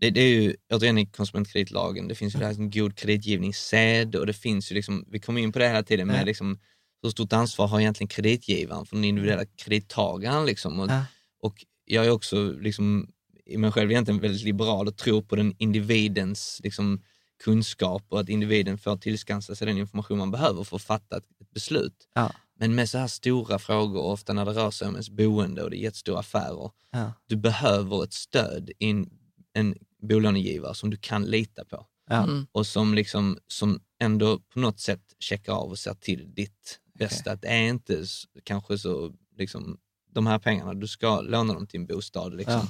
[0.00, 4.16] det, det är ju återigen i konsumentkreditlagen, det finns ju det här som god kreditgivningssed
[4.16, 6.24] och det finns ju liksom, vi kommer in på det hela tiden med Ja.
[6.24, 6.58] liksom,
[7.02, 10.80] hur stort ansvar har egentligen kreditgivaren för den individuella kredittagaren liksom.
[10.80, 11.04] Och, Ja.
[11.42, 13.08] och jag är också liksom,
[13.46, 17.02] i mig själv egentligen väldigt liberal och tror på den individens liksom,
[17.44, 21.24] kunskap och att individen får tillskansa sig den information man behöver för att fatta ett,
[21.54, 22.08] beslut.
[22.14, 22.32] Ja.
[22.58, 25.70] Men med så här stora frågor, ofta när det rör sig om ens boende och
[25.70, 27.12] det är jättestora affärer, Ja.
[27.26, 29.10] du behöver ett stöd i en,
[29.52, 32.22] en bolånegivare som du kan lita på Ja.
[32.22, 32.46] Mm.
[32.52, 37.32] och som, liksom, som ändå på något sätt checkar av och ser till ditt bästa.
[37.32, 38.04] Att det är inte
[38.44, 39.78] kanske så, liksom,
[40.10, 42.36] de här pengarna, du ska låna dem till en bostad.
[42.36, 42.54] Liksom.
[42.54, 42.66] Ja.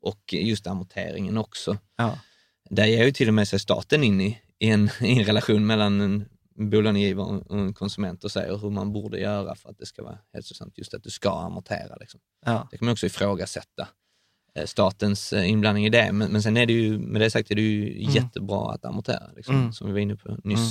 [0.00, 1.78] Och just amorteringen också.
[2.70, 5.66] Där ger ju till och med sig staten in i, i, en, i en relation
[5.66, 6.24] mellan en
[6.70, 10.18] bolånegivare och en konsument och säger hur man borde göra för att det ska vara
[10.34, 10.78] hälsosamt.
[10.78, 11.96] Just att du ska amortera.
[12.00, 12.20] Liksom.
[12.46, 12.68] Ja.
[12.70, 13.88] Det kan man också ifrågasätta
[14.54, 16.12] eh, statens eh, inblandning i det.
[16.12, 19.22] Men, men sen är det ju, med det sagt är det ju jättebra att amortera,
[19.36, 19.72] liksom, Mm.
[19.72, 20.58] som vi var inne på nyss.
[20.58, 20.70] Mm.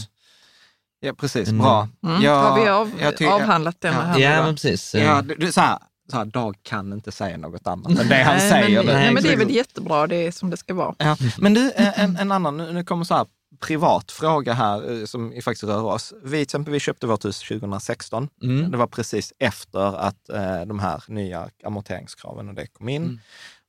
[0.99, 1.47] ja, precis.
[1.49, 1.61] Mm.
[1.61, 1.89] Bra.
[2.03, 2.21] Mm.
[2.21, 3.99] Jag- har vi av, jag ty- avhandlat den ja.
[4.01, 4.95] här Ja, men precis.
[4.95, 5.79] Ja, du, du, så här,
[6.11, 8.77] så här, Dag kan inte säga något annat än det han Nej, säger.
[8.77, 8.93] men, nu.
[8.93, 10.95] nej, men det är väl jättebra, det är som det ska vara.
[10.97, 11.17] Ja.
[11.37, 13.25] Men du, en, en annan, nu nu kommer så här
[13.59, 16.13] privat fråga här eh, som faktiskt rör oss.
[16.23, 18.29] Vi, till exempel, vi köpte vårt hus 2016.
[18.43, 18.71] Mm.
[18.71, 23.03] Det var precis efter att eh, de här nya amorteringskraven och det kom in.
[23.03, 23.19] Mm.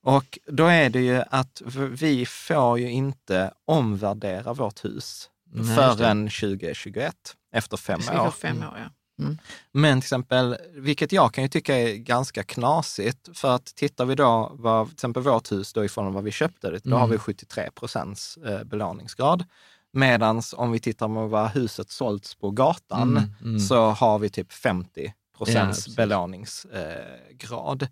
[0.04, 5.74] Och då är det ju att vi får ju inte omvärdera vårt hus Nej, det.
[5.74, 7.14] förrän 2021,
[7.52, 8.30] efter fem Det år.
[8.30, 8.90] fem år, ja.
[9.72, 14.14] Men till exempel, vilket jag kan ju tycka är ganska knasigt, för att tittar vi
[14.14, 17.00] då vad, till exempel vårt hus då ifrån vad vi köpte det, då Mm.
[17.00, 19.44] har vi 73 procents eh, belåningsgrad.
[19.92, 23.60] Medan om vi tittar på vad huset sålts på gatan Mm, mm.
[23.60, 25.96] så har vi typ 50 Ja, procents precis.
[25.96, 27.88] belåningsgrad.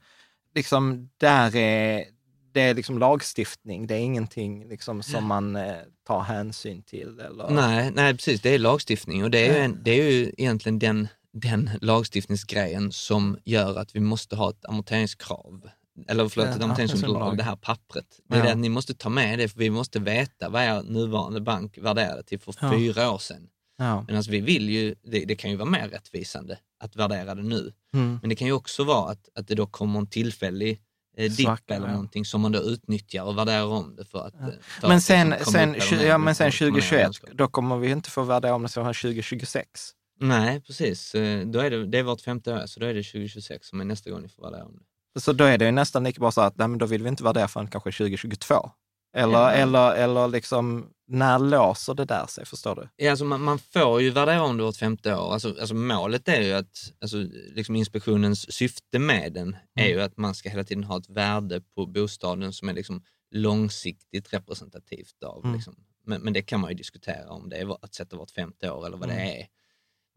[0.54, 2.04] liksom, där är
[2.52, 5.74] det är liksom lagstiftning, det är ingenting liksom som man eh,
[6.06, 7.20] tar hänsyn till.
[7.20, 7.50] Eller...
[7.50, 8.40] Nej, nej, precis.
[8.40, 11.08] Det är lagstiftning och det är ju, en, det är ju egentligen den,
[11.40, 15.68] den lagstiftningsgrejen som gör att vi måste ha ett amorteringskrav.
[16.08, 18.06] Eller förlåt, Ja, ett ja, amorteringsunderlag, det här pappret.
[18.28, 18.44] Det är Ja.
[18.44, 21.78] det att ni måste ta med det, för vi måste veta vad er nuvarande bank
[21.78, 22.72] värderade till för Ja.
[22.72, 23.48] fyra år sedan.
[23.78, 24.04] Ja.
[24.06, 27.42] Men alltså vi vill ju, det, det kan ju vara mer rättvisande att värdera det
[27.42, 27.72] nu.
[27.94, 28.18] Mm.
[28.22, 30.80] Men det kan ju också vara att, att det då kommer en tillfällig
[31.16, 31.92] eh, dipp eller ja.
[31.92, 34.34] någonting som man då utnyttjar och värderar om det för att...
[34.34, 34.46] eh,
[34.80, 37.22] för Men att sen, liksom komma sen, ner- ja, men sen upp- upp- upp- 2021,
[37.22, 39.90] ner- då kommer vi inte få värdera om det så här 2026.
[40.20, 41.14] Nej, precis.
[41.14, 43.80] Eh, Då är det, det är vart femte år, så då är det 2026 som
[43.80, 44.72] är nästa gång ni får värdera om
[45.14, 45.20] det.
[45.20, 47.08] Så då är det ju nästan lika bra så att nej, men då vill vi
[47.08, 48.70] inte värdera förrän kanske 2022.
[49.16, 49.50] Eller, Ja.
[49.50, 52.88] eller, eller liksom, när låser det där sig, förstår du?
[52.96, 55.32] Ja, alltså man, man får ju värdera om det vart femte år.
[55.32, 57.16] Alltså, alltså målet är ju att, alltså,
[57.54, 59.96] liksom inspektionens syfte med den är Mm.
[59.96, 63.02] ju att man ska hela tiden ha ett värde på bostaden som är liksom
[63.50, 65.44] långsiktigt representativt av.
[65.44, 65.56] Mm.
[65.56, 65.74] Liksom.
[66.04, 68.86] Men, men det kan man ju diskutera om det är att sätta vart femte år
[68.86, 69.16] eller vad Mm.
[69.26, 69.46] det är.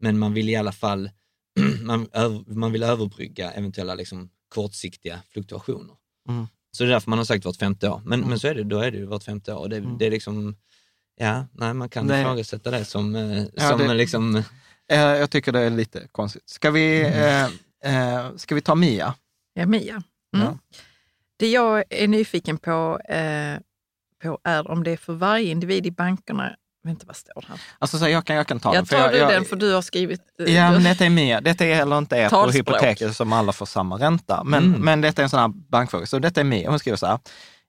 [0.00, 1.10] Men man vill i alla fall
[1.82, 2.08] man,
[2.46, 5.94] man vill överbrygga eventuella liksom, kortsiktiga fluktuationer.
[6.28, 6.46] Mm.
[6.72, 8.02] Så det är därför man har sagt vart femte år.
[8.04, 8.28] Men, Mm.
[8.30, 9.68] men så är det, då är det ju vart femte år.
[9.68, 9.98] Det, Mm.
[9.98, 10.56] det är liksom,
[11.16, 14.42] ja, nej, man kan Det- ifrågasätta det som, eh, Ja, som det- liksom,
[14.86, 16.48] jag tycker det är lite konstigt.
[16.48, 17.44] Ska vi, eh,
[17.84, 19.14] eh, ska vi ta Mia?
[19.54, 20.02] Ja, Mia.
[20.36, 20.46] Mm.
[20.46, 20.58] Ja.
[21.36, 23.58] Det jag är nyfiken på, eh,
[24.22, 27.60] på är om det är för varje individ i bankerna, vänta vad står här?
[27.78, 28.76] Alltså, så jag, kan, jag kan ta den.
[28.76, 30.20] Jag för tar du jag, den för du har skrivit...
[30.46, 31.40] eh, Ja, men detta är Mia.
[31.40, 34.44] Detta är heller inte ert på hypoteket som alla får samma ränta.
[34.44, 34.80] Men, Mm.
[34.80, 36.06] men detta är en sån här bankfråga.
[36.06, 36.70] Så detta är Mia.
[36.70, 37.18] Hon skriver så här.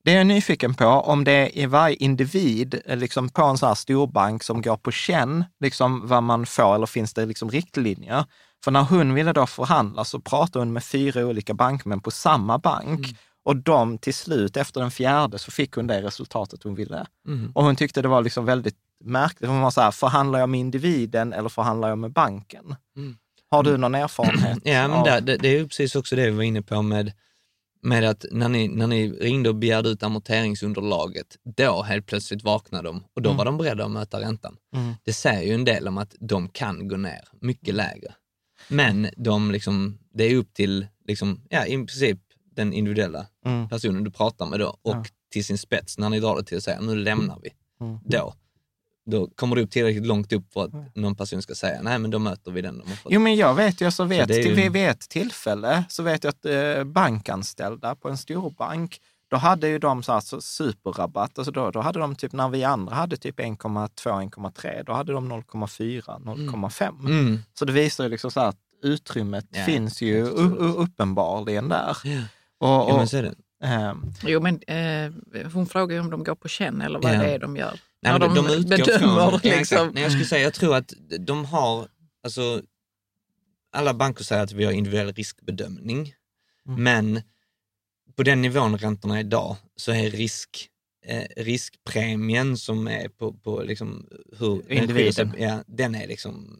[0.03, 3.67] Det är jag nyfiken på, om det är varje individ eh, liksom på en sån
[3.67, 8.25] här storbank som går på känn, liksom vad man får, eller finns det liksom riktlinjer?
[8.63, 12.57] För när hon ville då förhandla så pratade hon med fyra olika bankmän på samma
[12.59, 12.99] bank.
[13.05, 13.15] Mm.
[13.45, 17.05] Och de till slut, efter den fjärde, så fick hon det resultatet hon ville.
[17.27, 17.51] mm.
[17.55, 19.49] Och hon tyckte det var liksom väldigt märkligt.
[19.49, 22.75] Hon var så här, förhandlar jag med individen eller förhandlar jag med banken?
[22.97, 23.17] Mm.
[23.49, 24.59] Har du någon erfarenhet?
[24.63, 27.11] ja, men där, det, det är precis också det vi var inne på med,
[27.81, 32.83] med att när ni, när ni ringde och begärde ut amorteringsunderlaget, då helt plötsligt vaknade
[32.89, 33.37] de och då Mm.
[33.37, 34.57] var de beredda att möta räntan.
[34.75, 34.93] Mm.
[35.03, 38.13] Det säger ju en del om att de kan gå ner mycket lägre.
[38.67, 42.19] Men de liksom, det är upp till liksom, ja, i princip
[42.55, 43.69] den individuella Mm.
[43.69, 45.03] personen du pratar med då och Ja.
[45.31, 47.49] till sin spets när ni drar det till att säga nu lämnar vi.
[47.85, 47.97] Mm.
[48.05, 48.33] Då,
[49.05, 52.11] då kommer du upp tillräckligt långt upp för att någon person ska säga nej men
[52.11, 53.11] då möter vi den de har fått.
[53.11, 56.23] Jo, men jag vet ju, så vet, är ju- till, vid ett tillfälle så vet
[56.23, 56.45] jag att
[56.77, 61.37] eh, bankanställda på en storbank, då hade ju de så här, så superrabatt.
[61.37, 63.89] Alltså då, då hade de typ, när vi andra hade typ 1,2,
[64.29, 66.99] 1,3, då hade de 0,4, 0,5.
[66.99, 67.39] Mm.
[67.53, 70.21] Så det visar ju liksom så här att utrymmet Ja, finns ju
[70.75, 71.97] uppenbarligen där.
[72.03, 72.19] Ja.
[72.57, 73.35] Och, Ja, och, men så är det.
[73.67, 75.11] ehm, Jo, men eh,
[75.53, 77.19] hon frågar ju om de går på känn eller vad Ja.
[77.19, 77.79] det är de gör.
[78.01, 79.91] Nej, de, de, utgår bedömer från, liksom.
[79.93, 81.87] Nej, jag skulle säga, jag tror att de har,
[82.23, 82.61] alltså,
[83.71, 86.13] alla banker säger att vi har individuell riskbedömning,
[86.67, 86.83] Mm.
[86.83, 87.21] men
[88.15, 90.69] på den nivån räntorna är idag så är risk,
[91.05, 94.07] eh, riskpremien som är på, på liksom
[94.39, 95.33] hur den Individen.
[95.37, 96.59] ja, den är liksom,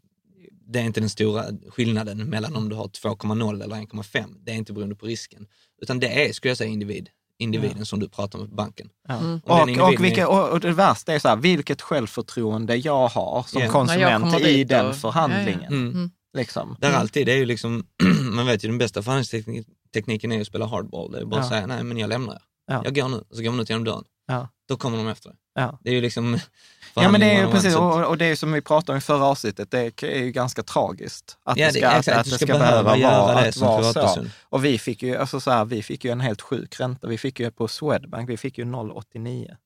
[0.52, 4.36] det är inte den stora skillnaden mellan om du har 2,0 eller 1,5.
[4.46, 5.48] Det är inte beroende på risken,
[5.82, 7.10] utan det är, skulle jag säga, individ,
[7.42, 8.90] individen som du pratar med på banken.
[9.08, 9.14] Ja.
[9.18, 9.42] Mm.
[9.46, 13.44] Och Och, individen och, vilka, och, det värsta är så här, vilket självförtroende jag har
[13.48, 13.66] som Ja.
[13.66, 15.74] Jag konsument i den och- förhandlingen.
[15.74, 15.88] Mm.
[15.92, 16.12] Mm.
[16.38, 16.76] Liksom.
[16.80, 17.86] Där alltid, det är ju liksom,
[18.36, 21.12] man vet ju den bästa förhandlingstekniken är att spela hardball.
[21.12, 21.50] Det är bara att Ja.
[21.50, 22.42] säga, nej men jag lämnar.
[22.68, 22.82] Ja.
[22.86, 24.04] Jag går nu, så går man ut genom dörren.
[24.28, 24.48] Ja.
[24.72, 25.34] Då kommer de efter.
[25.56, 25.80] Ja.
[25.82, 26.40] Det är ju liksom
[26.96, 29.02] Ja, men det är ju precis, och och, det är som vi pratade om i
[29.02, 31.38] förra avsnittet, det är ju ganska tragiskt.
[31.44, 34.26] Att Ja, det ska, att, exakt, att du det ska behöva vara, att vara så.
[34.42, 37.08] Och vi fick, ju, alltså så här, vi fick ju en helt sjuk ränta.
[37.08, 39.18] Vi fick ju på Swedbank, vi fick ju 0,89.
[39.26, 39.58] Mm.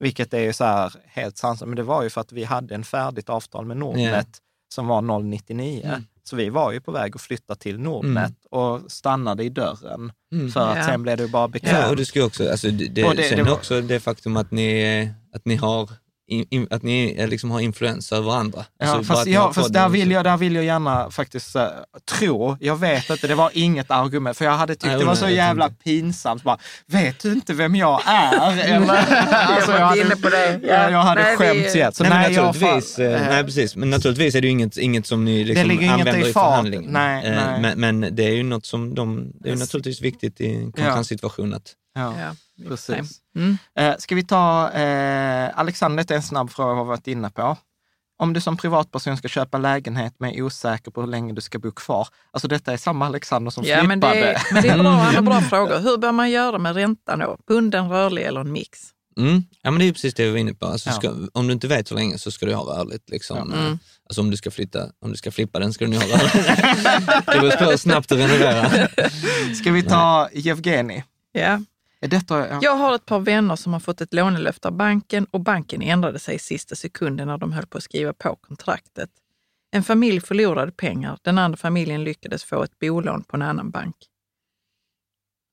[0.00, 2.74] Vilket är ju så här helt sant, men det var ju för att vi hade
[2.74, 4.28] en färdigt avtal med Nordnet
[4.74, 5.84] som var 0,99.
[5.84, 6.06] Mm.
[6.30, 10.12] Så vi var ju på väg att flytta till Nordnet och stannade i dörren.
[10.32, 10.50] Mm.
[10.50, 10.84] För att Ja.
[10.84, 11.78] sen blev det bara bekvämt.
[11.82, 14.00] Ja, och du ska också, alltså det, det, Och det- sen det var- också det
[14.00, 15.90] faktum att ni, att ni har
[16.30, 18.64] in, in, att ni liksom har influens över andra.
[18.78, 20.12] Ja, Alltså, fast, jag, fast där, vill så.
[20.12, 21.62] jag, där vill jag gärna faktiskt uh,
[22.18, 25.14] tro, jag vet inte, det var inget argument, för jag hade tyckt Nej, det var
[25.14, 25.76] så onödigt jävla inte.
[25.84, 26.42] pinsamt.
[26.42, 28.58] Bara, vet du inte vem jag är?
[28.74, 28.94] Eller,
[29.30, 30.60] alltså, Jag hade, på det.
[30.62, 31.92] Ja, jag hade Nej, skämts igen.
[31.92, 33.76] Så nej, men nej, jag naturligtvis, fan, eh, nej, precis.
[33.76, 36.32] Men naturligtvis är det ju inget, inget som ni liksom ligger inget använder i i
[36.32, 36.92] förhandlingen.
[36.92, 37.60] Nej, Eh, nej.
[37.76, 40.72] Men, men det är ju något som de, det är ju naturligtvis viktigt i en
[40.72, 42.34] konkurrenssituation att ja, Ja,
[42.68, 43.20] precis.
[43.36, 43.58] Mm.
[43.78, 47.56] Eh, ska vi ta, eh, Alexander, detta är en snabb fråga har varit inne på.
[48.18, 51.58] Om du som privatperson ska köpa lägenhet men är osäker på hur länge du ska
[51.58, 52.08] bo kvar.
[52.32, 54.32] Alltså detta är samma Alexander som Ja, men det, flippade.
[54.32, 55.78] är, men det är bra, har bra frågor.
[55.78, 57.36] Hur bör man göra med räntan då?
[57.48, 58.78] Bunden, rörlig eller en mix?
[59.18, 59.44] Mm.
[59.62, 60.66] Ja men det är ju precis det vi var inne på.
[60.66, 60.94] Alltså, Ja.
[60.94, 63.10] ska, om du inte vet hur länge så ska du ha rörligt.
[63.10, 63.52] Liksom.
[63.52, 63.78] Mm.
[64.08, 66.34] Alltså om du ska flytta, om du ska flippa den ska du nog ha rörligt.
[67.26, 68.88] det beror på hur snabbt du renoverar.
[69.54, 71.04] Ska vi ta Evgeni?
[71.32, 71.60] Ja.
[72.00, 72.58] Detta, ja.
[72.62, 76.18] Jag har ett par vänner som har fått ett lånelöfte av banken och banken ändrade
[76.18, 79.10] sig i sista sekunden när de höll på att skriva på kontraktet.
[79.72, 83.96] En familj förlorade pengar, den andra familjen lyckades få ett bolån på en annan bank.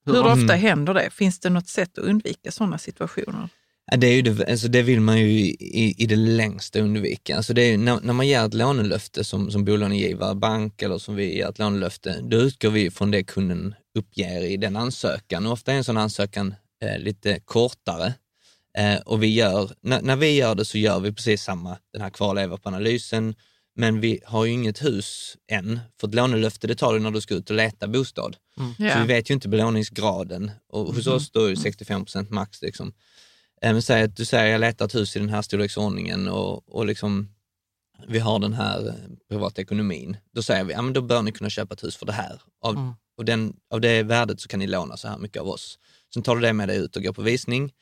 [0.06, 0.44] Hur Mm.
[0.44, 1.10] ofta händer det?
[1.14, 3.50] Finns det något sätt att undvika sådana situationer?
[3.98, 7.38] Det, är ju det, alltså det vill man ju i, i det längsta undvika.
[7.38, 11.16] Alltså det är, när, när man ger ett lånelöfte som, som bolånegivare, bank eller som
[11.16, 15.46] vi ger ett lånelöfte, då utgår vi från det kunden uppger i den ansökan.
[15.46, 18.14] Och ofta är en sån ansökan eh, lite kortare.
[18.78, 22.02] Eh, och vi gör, när, när vi gör det så gör vi precis samma, den
[22.02, 23.36] här kvarleva på analysen,
[23.76, 25.80] men vi har ju inget hus än.
[26.00, 28.38] För ett lånelöfte det tar du när du ska ut och leta bostad.
[28.56, 29.02] Så Ja.
[29.02, 30.52] vi vet ju inte belåningsgraden.
[30.70, 32.62] Och hos oss då är det 65 procent max.
[32.62, 32.94] Liksom.
[33.62, 36.76] Eh, Men säg att du säger jag letar ett hus i den här storleksordningen och,
[36.76, 37.30] och liksom,
[38.08, 38.94] vi har den här eh,
[39.30, 40.18] privata ekonomin.
[40.34, 42.42] Då säger vi, ja men då bör ni kunna köpa ett hus för det här.
[42.62, 45.80] Av, och den, av det värdet så kan ni låna så här mycket av oss.
[46.14, 47.74] Sen tar du det med dig ut och går på visning.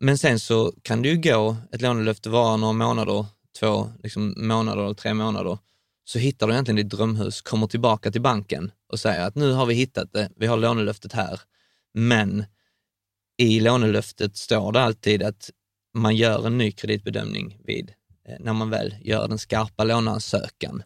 [0.00, 3.26] Men sen så kan det ju gå, ett lånelöfte vara några månader,
[3.60, 5.58] två liksom, månader eller tre månader.
[6.04, 9.66] Så hittar du egentligen ditt drömhus, kommer tillbaka till banken och säger att nu har
[9.66, 11.40] vi hittat det, vi har lånelöftet här.
[11.94, 12.44] Men
[13.38, 15.50] i lånelöftet står det alltid att
[15.94, 17.92] man gör en ny kreditbedömning vid,
[18.28, 20.82] eh, när man väl gör den skarpa låneansökan.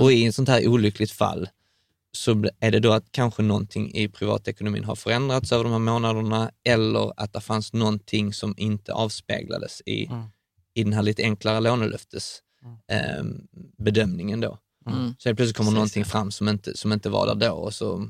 [0.00, 1.48] Och i ett sånt här olyckligt fall
[2.16, 6.50] så är det då att kanske någonting i privatekonomin har förändrats över de här månaderna
[6.64, 10.10] eller att det fanns någonting som inte avspeglades i,
[10.74, 12.40] i den här lite enklare lånelöftes
[12.90, 13.24] eh,
[13.78, 14.58] bedömningen då.
[14.86, 15.14] Mm.
[15.18, 16.08] Så helt plötsligt kommer Precis, någonting ja.
[16.08, 18.08] fram som inte, som inte var där då och så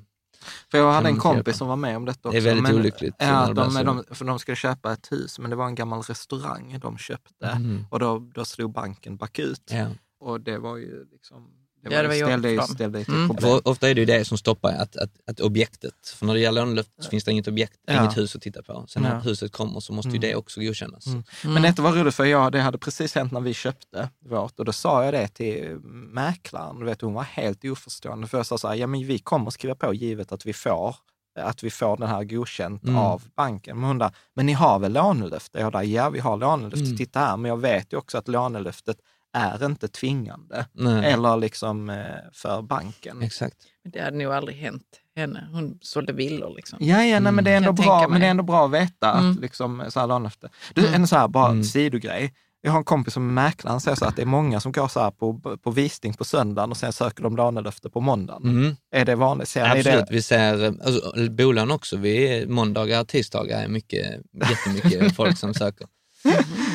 [0.70, 1.58] För jag hade en kompis köpa?
[1.58, 2.30] som var med om detta också.
[2.30, 3.82] Det är väldigt men, olyckligt Ja, de, så.
[3.82, 7.46] de, för de skulle köpa ett hus, men det var en gammal restaurang de köpte.
[7.46, 7.86] Mm.
[7.90, 9.70] Och då, då slog banken bakut.
[9.70, 9.86] Ja.
[10.20, 11.63] Och det var ju liksom...
[11.92, 12.66] Ja, det var för dem.
[12.66, 13.28] ställde ju till Mm.
[13.28, 13.50] problem.
[13.50, 16.40] För ofta är det ju det som stoppar att, att, att objektet, för när det
[16.40, 18.00] gäller lånelöfte så finns det inget objekt, Ja.
[18.00, 18.84] inget hus att titta på.
[18.88, 19.18] Sen när Ja.
[19.18, 21.06] huset kommer så måste ju det också godkännas.
[21.06, 21.22] Mm.
[21.42, 24.64] Men detta var roligt för jag, det hade precis hänt när vi köpte vårt och
[24.64, 25.78] då sa jag det till
[26.12, 26.78] mäklaren.
[26.78, 28.26] Du vet, hon var helt oförstående.
[28.26, 30.96] För jag sa så här, ja men vi kommer skriva på givet att vi får
[31.40, 32.96] att vi får den här godkänt Mm.
[32.96, 33.76] av banken.
[33.80, 35.58] Men hon där, men ni har väl lånelöfte?
[35.58, 36.84] Jag där, ja vi har lånelöfte.
[36.84, 36.96] Mm.
[36.96, 38.96] Titta här, men jag vet ju också att lånelöftet
[39.34, 40.66] är inte tvingande.
[40.72, 41.12] Nej.
[41.12, 41.96] Eller liksom eh,
[42.32, 43.22] för banken.
[43.22, 43.56] Exakt.
[43.82, 44.82] Men Det hade nog aldrig hänt
[45.16, 45.48] henne.
[45.52, 46.78] Hon sålde villor liksom.
[46.82, 48.08] Ja, ja nej, men det är ändå Kan jag bra, mig.
[48.10, 49.30] men det är ändå bra att veta Mm.
[49.32, 50.48] att liksom, så här lånelöfte.
[50.74, 51.64] Du, en så här bara Mm.
[51.64, 52.34] sidogrej.
[52.60, 54.72] Jag har en kompis som är mäklare, han säger så att det är många som
[54.72, 58.42] går så här på, på visning på söndagen och sen söker de lånelöfte på måndagen.
[58.42, 58.76] Mm.
[58.92, 59.48] Är det vanligt?
[59.48, 60.06] Ser Absolut, det?
[60.10, 61.96] vi ser alltså, bolån också.
[61.96, 64.06] Vi, är- måndagar, tisdagar är mycket,
[64.50, 65.86] jättemycket folk som söker.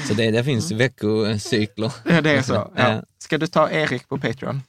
[0.10, 1.94] Så det, det finns veckocykler.
[2.06, 2.72] Ja, det är så.
[2.76, 3.04] Ja.
[3.18, 4.62] Ska du ta Erik på Patreon?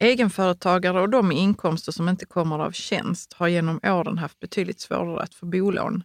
[0.00, 4.80] Egenföretagare och de med inkomster som inte kommer av tjänst har genom åren haft betydligt
[4.80, 6.02] svårare att få bolån.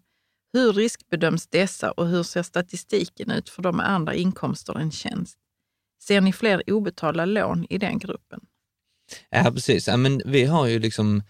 [0.54, 5.38] Hur riskbedöms dessa och hur ser statistiken ut för de med andra inkomster än tjänst?
[6.04, 8.40] Ser ni fler obetalda lån i den gruppen?
[9.30, 9.88] Ja, precis.
[9.88, 11.24] Ja, men vi har ju liksom,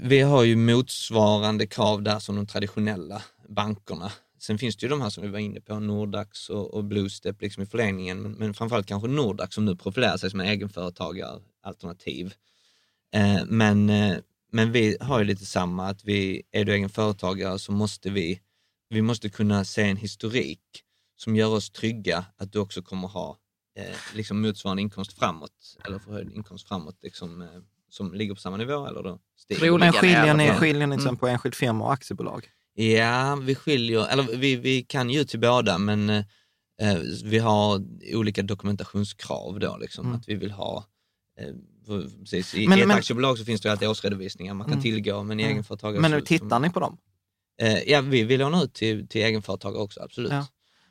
[0.00, 4.12] vi har ju motsvarande krav där som de traditionella bankerna.
[4.46, 7.40] Sen finns det ju de här som vi var inne på, Nordax och, och Bluestep
[7.42, 12.34] liksom i förlängningen, men, men framförallt kanske Nordax som nu profilerar sig som en egenföretagaralternativ.
[13.14, 14.16] Eh, men, eh,
[14.52, 18.40] men vi har ju lite samma, att vi, är du egenföretagare så måste vi,
[18.88, 20.60] vi måste kunna se en historik
[21.16, 23.38] som gör oss trygga att du också kommer ha
[23.78, 27.48] eh, liksom motsvarande inkomst framåt, eller förhöjd inkomst framåt, liksom, eh,
[27.90, 29.78] som ligger på samma nivå eller då stiger.
[29.78, 30.92] Men skiljer ni, skiljer ni till Mm.
[30.92, 32.50] exempel på enskild firma och aktiebolag?
[32.74, 36.24] Ja, vi skiljer, eller vi, vi kan ju till båda, men eh,
[37.24, 37.82] vi har
[38.14, 40.18] olika dokumentationskrav då, liksom, Mm.
[40.18, 40.84] att vi vill ha
[41.40, 41.46] eh,
[42.20, 42.54] Precis.
[42.54, 44.82] I, Men- ett men- aktiebolag så finns det ju alltid årsredovisningar man kan Mm.
[44.82, 45.52] tillgå, men i Mm.
[45.52, 46.96] egenföretagare Men nu tittar ni på dem?
[47.62, 50.32] Eh, ja, vi vill låna ut till, till egenföretagare också, absolut.
[50.32, 50.46] Ja.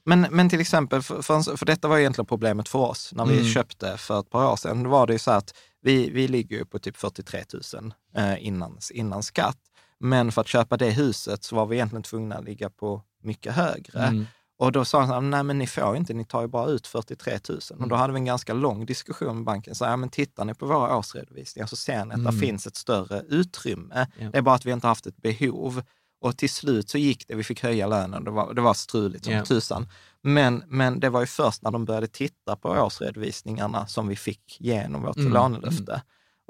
[0.06, 3.34] Men, men till exempel, för, för, för detta var egentligen problemet för oss när vi
[3.40, 3.54] Mm.
[3.54, 4.84] köpte för ett par år sedan.
[4.84, 8.46] Då var det ju så att vi, vi ligger ju på typ 43 000 eh,
[8.48, 9.58] innan, innan skatt.
[10.04, 13.54] Men för att köpa det huset så var vi egentligen tvungna att ligga på mycket
[13.54, 14.00] högre.
[14.00, 14.26] Mm.
[14.58, 16.68] Och då sa han, så här, nej men ni får inte, ni tar ju bara
[16.70, 17.58] ut 43 000.
[17.70, 17.90] Och Mm.
[17.90, 19.76] då hade vi en ganska lång diskussion med banken.
[19.76, 22.40] Så, ja, men tittar ni på våra årsredovisningar så ser ni att det Mm.
[22.40, 24.08] finns ett större utrymme.
[24.20, 24.30] Ja.
[24.32, 25.82] Det är bara att vi inte haft ett behov.
[26.22, 29.26] Och till slut så gick det, vi fick höja lönen, det var, det var struligt
[29.26, 29.46] som Ja.
[29.46, 29.90] tusan.
[30.22, 34.62] Men, men det var ju först när de började titta på årsredovisningarna som vi fick
[34.62, 35.34] igenom vårt Mm.
[35.34, 36.02] lånelöfte.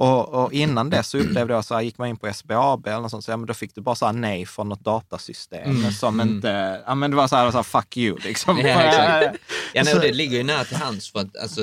[0.03, 2.99] Och, och innan dess så upplevde jag så här, gick man in på SBAB eller
[2.99, 5.71] något sånt, så, ja, men då fick du bara så här nej från något datasystem
[5.79, 5.91] Mm.
[5.91, 6.35] som Mm.
[6.35, 8.57] inte, ja men det var så här, så här fuck you liksom.
[8.63, 9.37] Ja, exakt.
[9.73, 11.61] Ja, nej, det ligger ju nära till hands för att alltså,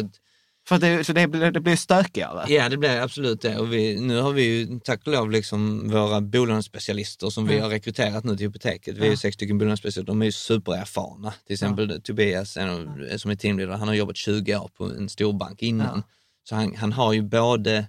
[0.68, 2.44] För det, så det, blir- det blir stökigare.
[2.52, 3.56] Ja, det blir absolut det.
[3.58, 7.62] Och vi, nu har vi ju tack och lov liksom våra bolånespecialister som vi Mm.
[7.64, 8.96] har rekryterat nu till Hypoteket.
[8.96, 9.10] Vi är Ja.
[9.10, 11.32] ju sex stycken bolånespecialister, de är ju supererfarna.
[11.46, 15.08] Till exempel Tobias en av, som är teamledare, han har jobbat 20 år på en
[15.08, 15.86] stor bank innan.
[15.96, 16.02] Ja.
[16.48, 17.86] Så han, han har ju både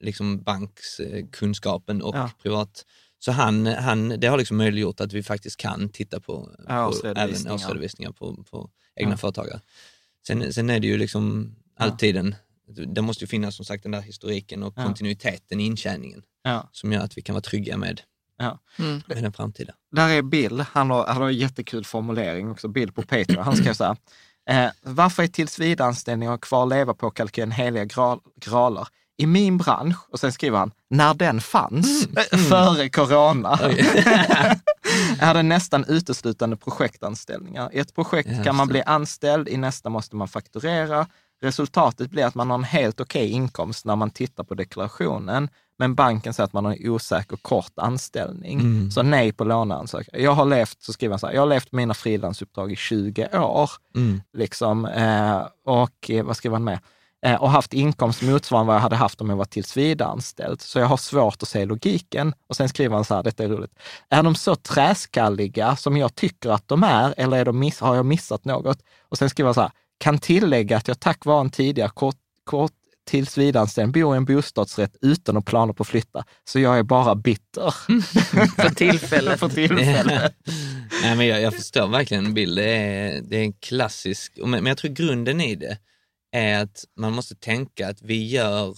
[0.00, 2.30] liksom bankskunskapen och Ja.
[2.42, 2.84] privat.
[3.18, 6.84] Så han, han, det har liksom möjliggjort att vi faktiskt kan titta på, på även
[6.84, 7.54] Årsredovisningar.
[7.54, 9.16] årsredovisningar på, på egna Ja.
[9.16, 9.60] företagare.
[10.26, 12.34] Sen, sen är det ju liksom alltid en,
[12.94, 14.84] det måste ju finnas som sagt den där historiken och Ja.
[14.84, 16.68] kontinuiteten i intjäningen Ja.
[16.72, 18.00] som gör att vi kan vara trygga med,
[18.38, 18.58] Ja.
[18.78, 19.02] Mm.
[19.06, 19.74] med den framtida.
[19.92, 23.44] Där är Bill, han har, han har en jättekul formulering också, Bill på Patreon.
[23.44, 23.96] Han skrev så här,
[24.50, 28.88] eh, varför är tillsvidareanställningar och kvar leva på kalkylen heliga gra- gralar?
[29.18, 33.58] I min bransch, och sen skriver han, när den fanns, eh, före corona,
[35.20, 37.70] är det nästan uteslutande projektanställningar.
[37.72, 41.06] I ett projekt Ja, kan man bli anställd, i nästa måste man fakturera.
[41.42, 45.48] Resultatet blir att man har en helt okej inkomst när man tittar på deklarationen,
[45.78, 48.60] men banken säger att man har en osäker kort anställning.
[48.60, 48.90] Mm.
[48.90, 50.22] Så nej på låneansökan.
[50.22, 53.28] Jag har levt, så skriver han så här, jag har levt mina frilansuppdrag i 20
[53.38, 54.22] år, Mm.
[54.32, 56.78] liksom, eh, och eh, vad skriver han med?
[57.26, 60.60] Eh, och haft inkomst motsvarande vad jag hade haft om jag var tillsvidareanställd.
[60.60, 62.34] Så jag har svårt att se logiken.
[62.48, 63.78] Och sen skriver han så här, detta är roligt.
[64.08, 67.96] Är de så träskalliga som jag tycker att de är, eller är de miss, har
[67.96, 68.78] jag missat något?
[69.08, 72.16] Och sen skriver han så här, kan tillägga att jag tack vare en tidigare kort,
[72.44, 72.72] kort
[73.06, 76.24] tillsvidareanställning bor i en bostadsrätt utan att planer på att flytta.
[76.44, 77.70] Så jag är bara bitter.
[78.62, 79.40] För tillfället.
[79.40, 80.34] För tillfället.
[81.02, 82.56] Nej, men jag, jag förstår verkligen en bild.
[82.58, 85.78] Det är, det är en klassisk, men, men jag tror grunden i det
[86.32, 88.76] är att man måste tänka att vi gör,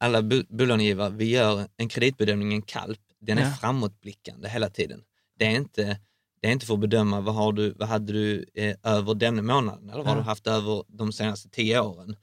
[0.00, 3.50] alla bo- bolånegivare, vi gör en kreditbedömning, en kalp, den är Ja.
[3.60, 5.00] framåtblickande hela tiden.
[5.38, 5.98] Det är inte,
[6.42, 9.42] det är inte för att bedöma vad, har du, vad hade du eh, över denna
[9.42, 10.20] månaden eller vad har Ja.
[10.22, 12.16] du haft över de senaste tio åren.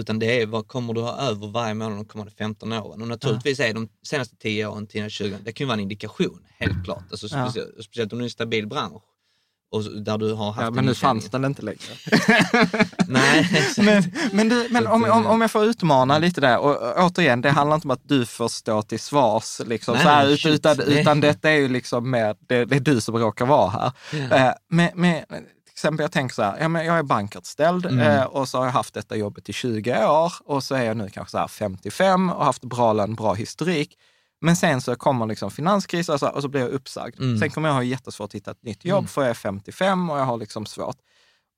[0.00, 3.02] Utan det är vad kommer du ha över varje månad de kommande 15 åren.
[3.02, 6.40] Och naturligtvis är de senaste 10 åren, 10 20 det kan ju vara en indikation,
[6.58, 7.04] helt klart.
[7.10, 7.44] Alltså, Ja.
[7.44, 9.02] speciellt, speciellt om du är en stabil bransch
[9.72, 11.78] och där du har haft Ja, en men nu fanns den inte längre.
[13.08, 13.78] Nej, exakt.
[13.86, 17.40] Men, men, du, men om, om, eh, om jag får utmana lite där, och återigen,
[17.40, 20.36] det handlar inte om att du får stå till svars, liksom, Nej, så här, men
[20.36, 23.70] shit, utan, utan detta är ju liksom mer, det, det är du som råkar vara
[23.70, 23.92] här.
[24.12, 24.36] Ja.
[24.36, 25.24] Eh, med, med,
[25.74, 27.98] till exempel, jag tänker så här, ja, men jag är bankanställd Mm.
[28.00, 30.96] eh, och så har jag haft detta jobbet i 20 år och så är jag
[30.96, 33.98] nu kanske så här 55 och haft bra lön, bra historik.
[34.40, 37.20] Men sen så kommer liksom finanskris och så, och så blir jag uppsagd.
[37.20, 37.38] Mm.
[37.38, 40.18] Sen kommer jag ha jättesvårt att hitta ett nytt jobb för jag är 55 och
[40.18, 40.96] jag har liksom svårt.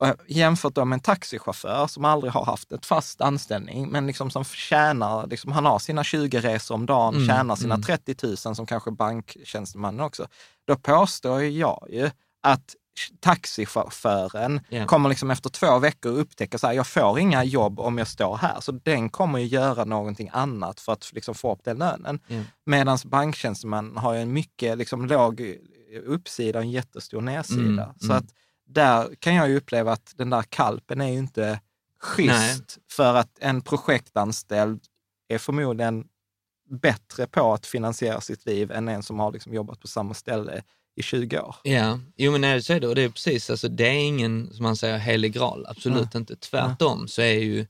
[0.00, 4.30] Och jämfört då med en taxichaufför som aldrig har haft ett fast anställning, men liksom
[4.30, 7.82] som tjänar, liksom han har sina 20 resor om dagen, Mm, tjänar sina mm.
[7.82, 10.26] 30 000 som kanske banktjänsteman också.
[10.66, 12.10] Då påstår jag ju
[12.42, 12.74] att
[13.20, 14.86] taxichauffören Ja.
[14.86, 18.36] kommer liksom efter två veckor upptäcka så här, jag får inga jobb om jag står
[18.36, 18.61] här.
[18.61, 22.20] Så den kommer ju göra någonting annat för att liksom få upp den lönen.
[22.26, 22.43] Ja.
[22.66, 25.57] Medan banktjänsteman har en mycket liksom, låg
[26.07, 27.62] uppsida och en jättestor nedsida.
[27.62, 28.16] Mm, Så mm.
[28.16, 28.34] att
[28.66, 31.61] där kan jag ju uppleva att den där kalpen är ju inte
[32.01, 32.76] schysst.
[32.76, 32.84] Nej.
[32.90, 34.80] För att en projektanställd
[35.28, 36.05] är förmodligen
[36.70, 40.62] bättre på att finansiera sitt liv än en som har liksom jobbat på samma ställe
[40.97, 41.57] i 20 år.
[41.62, 42.88] Ja, jo men nej, så är det.
[42.88, 45.66] Och det är precis, alltså, det är ingen, som man säger, helig graal.
[45.68, 46.36] Absolut inte.
[46.36, 47.66] Tvärtom så är ju,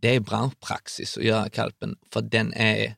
[0.00, 2.94] det är branschpraxis att göra kalpen, för den är,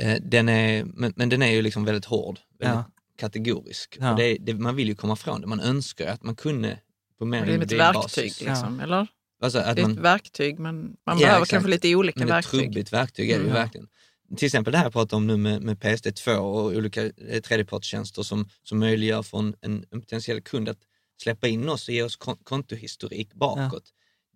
[0.00, 2.84] eh, den är men, men den är ju liksom väldigt hård, väldigt Ja.
[3.18, 3.96] kategorisk.
[4.00, 4.10] Ja.
[4.10, 5.46] Och det, det, man vill ju komma ifrån det.
[5.46, 6.78] Man önskar att man kunde
[7.18, 8.40] på mer Det är ett verktyg basis.
[8.40, 9.06] liksom, eller?
[9.42, 11.50] Alltså, att Det är man, ett verktyg, men man Ja, behöver exakt.
[11.50, 12.60] kanske lite olika Men det är ett verktyg.
[12.60, 13.62] trubbigt verktyg är det ju Mm.
[13.62, 13.88] verkligen.
[14.36, 18.22] Till exempel det här jag pratade om nu med, med PSD2 och olika eh, tredjepartstjänster
[18.22, 20.78] som, som möjliggör för en, en, en potentiell kund att
[21.22, 23.84] släppa in oss och ge oss kon- kontohistorik bakåt.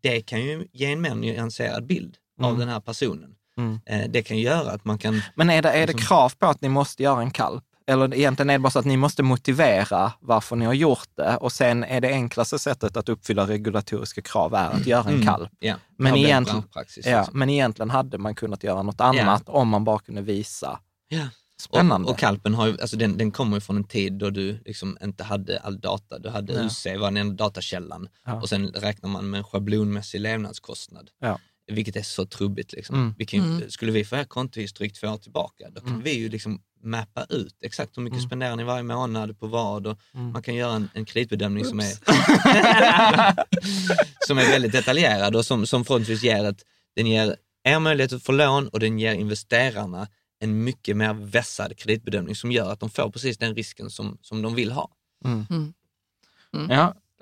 [0.02, 2.60] Det kan ju ge en mer nyanserad bild av Mm.
[2.60, 3.34] den här personen.
[3.56, 3.80] Mm.
[3.86, 5.20] Eh, det kan göra att man kan...
[5.34, 7.64] Men är det, är det Liksom- krav på att ni måste göra en kalp?
[7.86, 11.36] Eller egentligen är det bara så att ni måste motivera varför ni har gjort det
[11.36, 15.26] och sen är det enklaste sättet att uppfylla regulatoriska krav är att göra en Mm,
[15.26, 15.50] kalp.
[15.60, 17.38] Men det har blivit egentligen- Ja, liksom.
[17.38, 20.78] men egentligen hade man kunnat göra något annat om man bara kunde visa.
[21.08, 21.28] Ja.
[21.60, 22.06] Spännande.
[22.08, 24.98] Och, och kalpen har ju, alltså den, den kommer från en tid då du liksom
[25.02, 26.18] inte hade all data.
[26.18, 26.60] Du hade Ja.
[26.64, 28.08] UC, var den enda datakällan.
[28.26, 28.34] Ja.
[28.34, 31.10] Och sen räknar man med en schablonmässig levnadskostnad.
[31.20, 31.38] Ja.
[31.72, 32.72] Vilket är så trubbigt.
[32.72, 32.96] Liksom.
[32.96, 33.14] Mm.
[33.18, 33.70] Vi kan Mm.
[33.70, 36.02] Skulle vi få er kontohistorik två år tillbaka, då kan Mm.
[36.02, 38.28] vi ju liksom mappa ut exakt hur mycket Mm.
[38.28, 40.32] spenderar ni varje månad på vad och Mm.
[40.32, 41.92] man kan göra en, en kreditbedömning som är,
[44.26, 46.62] som är väldigt detaljerad och som, som förhoppningsvis ger ett,
[46.96, 50.08] den ger er möjlighet att få lån och den ger investerarna
[50.40, 54.42] en mycket mer vässad kreditbedömning som gör att de får precis den risken som, som
[54.42, 54.90] de vill ha.
[55.24, 55.46] Mm.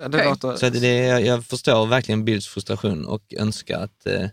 [0.03, 0.55] Ja, det låter...
[0.55, 4.27] Så det, jag, jag förstår verkligen Bills frustration och önskar att eh,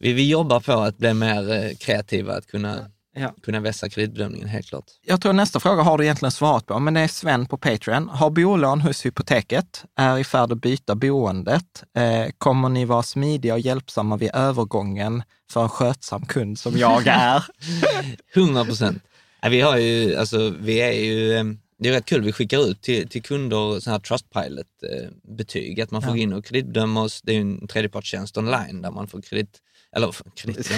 [0.00, 3.34] vi, vi jobbar på att bli mer eh, kreativa, att kunna Ja.
[3.42, 4.84] kunna vässa kreditbedömningen helt klart.
[5.06, 8.08] Jag tror nästa fråga har du egentligen svarat på, men det är Sven på Patreon.
[8.08, 11.84] Har bolån hos Hypoteket, är i färd att byta boendet.
[11.96, 17.06] Eh, kommer ni vara smidiga och hjälpsamma vid övergången för en skötsam kund som jag
[17.06, 17.44] är?
[18.34, 19.02] 100 procent.
[19.50, 21.44] Vi har ju, alltså vi är ju, eh,
[21.78, 26.02] det är rätt kul, vi skickar ut till, till kunder sådana här Trustpilot-betyg, att man
[26.02, 26.22] får Ja.
[26.22, 27.22] in och kreditbedöma oss.
[27.22, 29.58] Det är ju en tredjepartstjänst online där man får kredit,
[29.96, 30.68] eller kredit,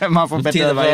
[0.10, 0.42] man får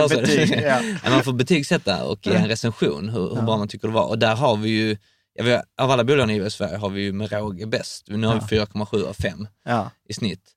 [0.04, 0.10] oss.
[0.14, 0.50] betyg.
[0.62, 0.82] Ja.
[1.04, 4.06] Ja, man får betygsätta och ge en recension hur, hur bra man tycker det var.
[4.08, 4.96] Och där har vi ju,
[5.34, 8.04] ja, har, av alla bolag i Sverige har vi ju med råge bäst.
[8.08, 9.90] Nu har vi 4,7 av 5 Ja.
[10.08, 10.54] i snitt.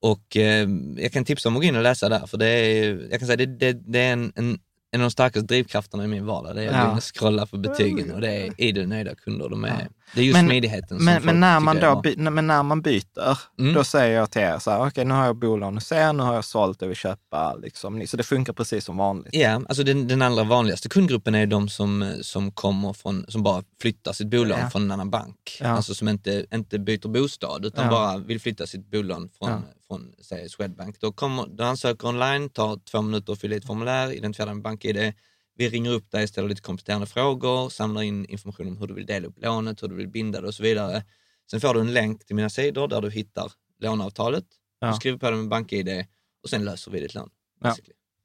[0.00, 3.08] Och eh, jag kan tipsa om att gå in och läsa där, för det är,
[3.10, 4.58] jag kan säga, det, det, det är en, en,
[4.90, 6.54] en av de starkaste drivkrafterna i min vardag.
[6.56, 7.00] Det är att Ja.
[7.00, 9.48] scrolla på betygen och det är idel nöjda kunder.
[9.48, 12.16] De är, Det är just Men- smidigheten som Men, folk men, när man då by,
[12.16, 13.74] men när man byter, Mm.
[13.74, 16.22] då säger jag till er så här, okej nu har jag bolån hos er, nu
[16.22, 19.34] har jag sålt, jag vill köpa, liksom, så det funkar precis som vanligt.
[19.34, 23.62] Ja, alltså den, den allra vanligaste kundgruppen är de som, som kommer från, som bara
[23.80, 24.70] flyttar sitt bolån Ja.
[24.70, 25.58] från en annan bank.
[25.60, 25.66] Ja.
[25.68, 30.48] Alltså som inte, inte byter bostad utan bara vill flytta sitt bolån från, från säg
[30.48, 31.00] Swedbank.
[31.00, 34.62] Då, kommer, då ansöker online, tar två minuter att fylla i ett formulär, identifiera en
[34.62, 35.12] bank-id.
[35.58, 39.06] Vi ringer upp dig, ställer lite kompletterande frågor, samlar in information om hur du vill
[39.06, 41.04] dela upp lånet, hur du vill binda det och så vidare.
[41.50, 44.44] Sen får du en länk till mina sidor där du hittar låneavtalet.
[44.80, 44.86] Ja.
[44.88, 46.06] Du skriver på det med bank-id
[46.42, 47.30] och sen löser vi ditt lån.
[47.60, 47.74] Ja.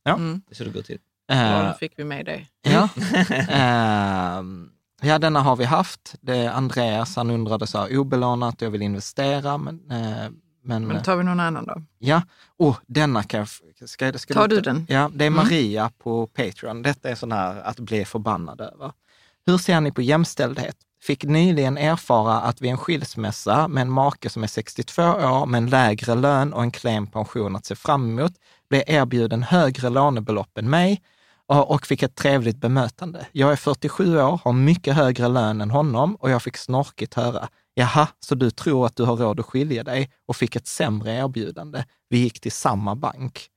[0.03, 0.15] Ja.
[0.15, 0.41] Mm.
[0.47, 0.99] Det är så det går till.
[1.31, 2.47] Eh, då fick vi med det.
[2.61, 2.89] Ja.
[3.49, 4.69] Ehm,
[5.01, 6.15] ja, denna har vi haft.
[6.21, 9.91] Det Andreas, han undrade så här, obelånat, jag vill investera, men...
[9.91, 10.29] eh,
[10.63, 11.81] men Men tar vi någon annan då?
[11.99, 12.21] ja,
[12.57, 13.49] oh, denna kan jag...
[13.89, 14.85] Ska, ska Tar du den?
[14.89, 15.43] Ja, det är Mm.
[15.43, 16.81] Maria på Patreon.
[16.81, 18.91] Detta är sån här att bli förbannad över.
[19.45, 20.75] Hur ser ni på jämställdhet?
[21.01, 25.57] Fick nyligen erfara att vid en skilsmässa med en make som är 62 år med
[25.57, 28.33] en lägre lön och en klen pension att se fram emot,
[28.69, 31.01] blev erbjuden högre lånebelopp än mig
[31.45, 33.27] och fick ett trevligt bemötande.
[33.31, 37.47] Jag är 47 år, har mycket högre lön än honom och jag fick snorkigt höra,
[37.73, 41.15] jaha, så du tror att du har råd att skilja dig och fick ett sämre
[41.15, 41.83] erbjudande.
[42.09, 43.47] Vi gick till samma bank.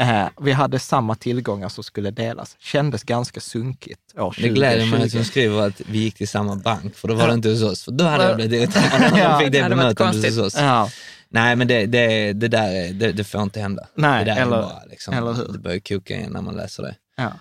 [0.00, 2.56] Eh, vi hade samma tillgångar som skulle delas.
[2.58, 5.18] Kändes ganska sunkigt år Det gläder mig att 2020.
[5.18, 7.84] du skriver att vi gick till samma bank, för då var det inte hos oss.
[7.84, 9.24] För då hade jag blivit irriterad om Ja.
[9.24, 10.54] jag fick det Det bemötandet hos oss.
[10.58, 10.90] Ja,
[11.28, 13.86] Nej, men det, det, det där är, det, det får inte hända.
[13.94, 15.52] Nej, det där eller- är bara, liksom, eller hur?
[15.52, 16.94] Det börjar koka igen när man läser det.
[17.16, 17.32] ja.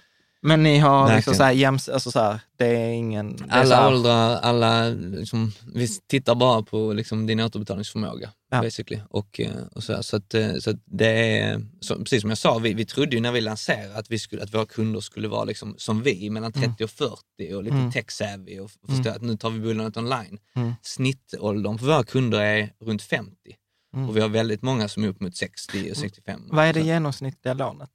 [0.45, 1.37] Men ni har liksom Verkligen.
[1.37, 3.35] så här, jäms, alltså så här, det är ingen...
[3.35, 8.29] Det är Alla här, åldrar, alla, liksom, vi tittar bara på liksom, din återbetalningsförmåga.
[8.51, 8.61] Ja.
[8.61, 9.01] Basically.
[9.09, 12.29] Och, eh, och så, här, så, att, eh, så att det är, så, precis som
[12.29, 14.99] jag sa, vi, vi trodde ju när vi lanserade att, vi skulle, att våra kunder
[14.99, 17.91] skulle vara liksom, som vi, mellan 30 och 40 och lite Mm.
[17.91, 20.37] tech-savvy och förstå att nu tar vi bolånet online.
[20.55, 20.73] Mm.
[20.81, 23.31] Snittåldern för våra kunder är runt 50
[23.95, 24.09] Mm.
[24.09, 26.41] och vi har väldigt många som är upp mot 60 och 65.
[26.51, 27.89] Vad är det genomsnittliga lånet?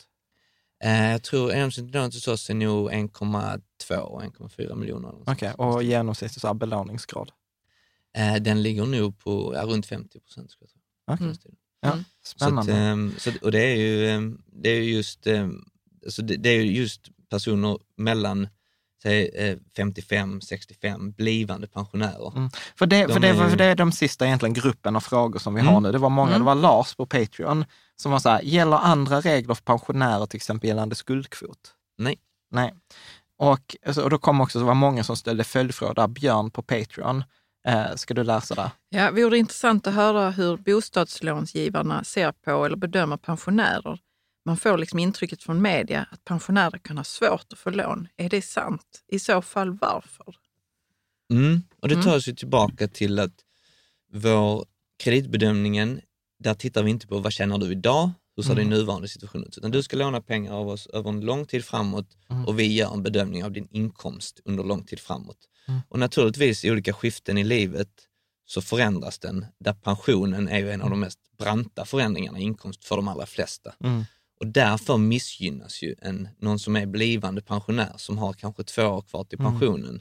[0.85, 5.15] Eh, jag tror genomsnittligt hos oss är nog 1,2-1,4 miljoner.
[5.27, 5.75] Okej, sånt.
[5.75, 7.33] och genomsnittlig belåningsgrad?
[8.17, 10.57] Eh, den ligger nog på ja, runt 50 procent.
[11.07, 11.27] Okej.
[11.27, 11.37] Mm.
[11.81, 12.05] Ja, Mm.
[12.23, 12.73] Så att, spännande.
[12.75, 15.65] ehm, så, och det är ju, ehm, det är ju just, ehm,
[16.05, 18.49] alltså det, det är ju just personer mellan
[19.03, 22.37] säg, eh, 55, 65, blivande pensionärer.
[22.37, 22.51] Mm.
[22.79, 25.39] För det, de för, det, är för det är de sista egentligen gruppen av frågor
[25.39, 25.73] som vi Mm.
[25.75, 25.93] har nu.
[25.93, 26.41] Det var många, Mm.
[26.41, 27.65] det var Lars på Patreon
[27.97, 31.75] som var så här, gäller andra regler för pensionärer, till exempel gällande skuldkvot?
[31.99, 32.17] Nej.
[32.51, 32.75] Nej.
[33.39, 36.63] Och, alltså, och då kom också, det var många som ställde följdfrågor, där, Björn på
[36.63, 37.25] Patreon.
[37.69, 38.71] Eh, ska du läsa där?
[38.89, 43.99] Ja, vore det intressant att höra hur bostadslånsgivarna ser på eller bedömer pensionärer.
[44.45, 48.09] Man får liksom intrycket från media att pensionärer kan ha svårt att få lån.
[48.17, 49.05] Är det sant?
[49.09, 50.37] I så fall varför?
[51.33, 51.63] Mm.
[51.81, 52.07] Och det Mm.
[52.07, 53.35] tar oss ju tillbaka till att
[54.13, 54.65] vår
[55.03, 56.01] kreditbedömningen,
[56.39, 59.59] där tittar vi inte på vad tjänar du idag, hur ser din nuvarande situation ut?
[59.59, 62.07] Utan du ska låna pengar av oss över en lång tid framåt
[62.47, 65.37] och vi gör en bedömning av din inkomst under lång tid framåt.
[65.89, 67.89] Och naturligtvis i olika skiften i livet
[68.47, 72.97] så förändras den, där pensionen är en av de mest branta förändringarna i inkomst för
[72.97, 73.75] de allra flesta.
[74.43, 74.49] Mm.
[74.49, 79.03] Och därför missgynnas ju en, någon som är blivande pensionär som har kanske två år
[79.03, 80.01] kvar till pensionen.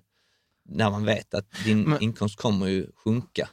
[0.69, 3.49] När man vet att din Men- inkomst kommer ju sjunka.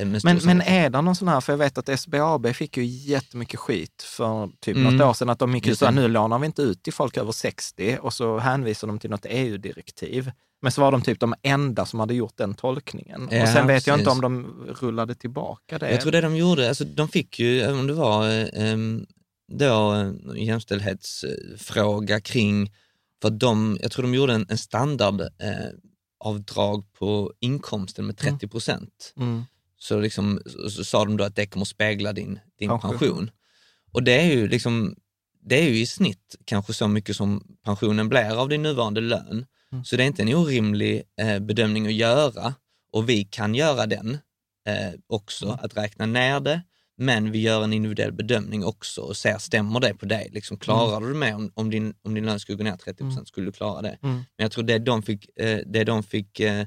[0.00, 2.84] eh, Men, men är det någon sån här, för jag vet att SBAB fick ju
[2.84, 4.96] jättemycket skit för typ Mm.
[4.96, 6.92] något år sedan, att de gick ut så här, nu lånar vi inte ut till
[6.92, 10.30] folk över 60 och så hänvisar de till något EU-direktiv.
[10.62, 13.28] Men så var de typ de enda som hade gjort den tolkningen.
[13.28, 14.22] och Ja, sen vet jag inte precis.
[14.24, 15.90] om de rullade tillbaka det.
[15.90, 19.06] Jag tror det de gjorde, alltså de fick ju, även om det var eh, em,
[19.50, 22.72] då en jämställdhetsfråga kring,
[23.22, 25.70] för de, jag tror de gjorde en, en standard eh,
[26.98, 29.12] på inkomsten med 30 procent.
[29.16, 29.42] Mm.
[29.76, 32.90] Så, liksom, så, så sa de då att det kommer spegla din, din Pension.
[32.90, 33.30] pension.
[33.92, 34.96] Och det är ju liksom,
[35.42, 39.46] det är ju i snitt kanske så mycket som pensionen blir av din nuvarande lön.
[39.72, 39.84] Mm.
[39.84, 42.54] Så det är inte en orimlig eh, bedömning att göra
[42.92, 44.18] och vi kan göra den
[44.66, 45.58] eh, också, Mm.
[45.62, 46.62] att räkna ner det.
[47.02, 50.30] Men vi gör en individuell bedömning också och ser, stämmer det på dig?
[50.32, 53.28] Liksom, klarar du med om, om, din, om din lön skulle gå ner 30 procent,
[53.28, 53.98] skulle du klara det?
[54.02, 54.14] Mm.
[54.14, 56.66] Men jag tror det de fick, eh, det de fick eh,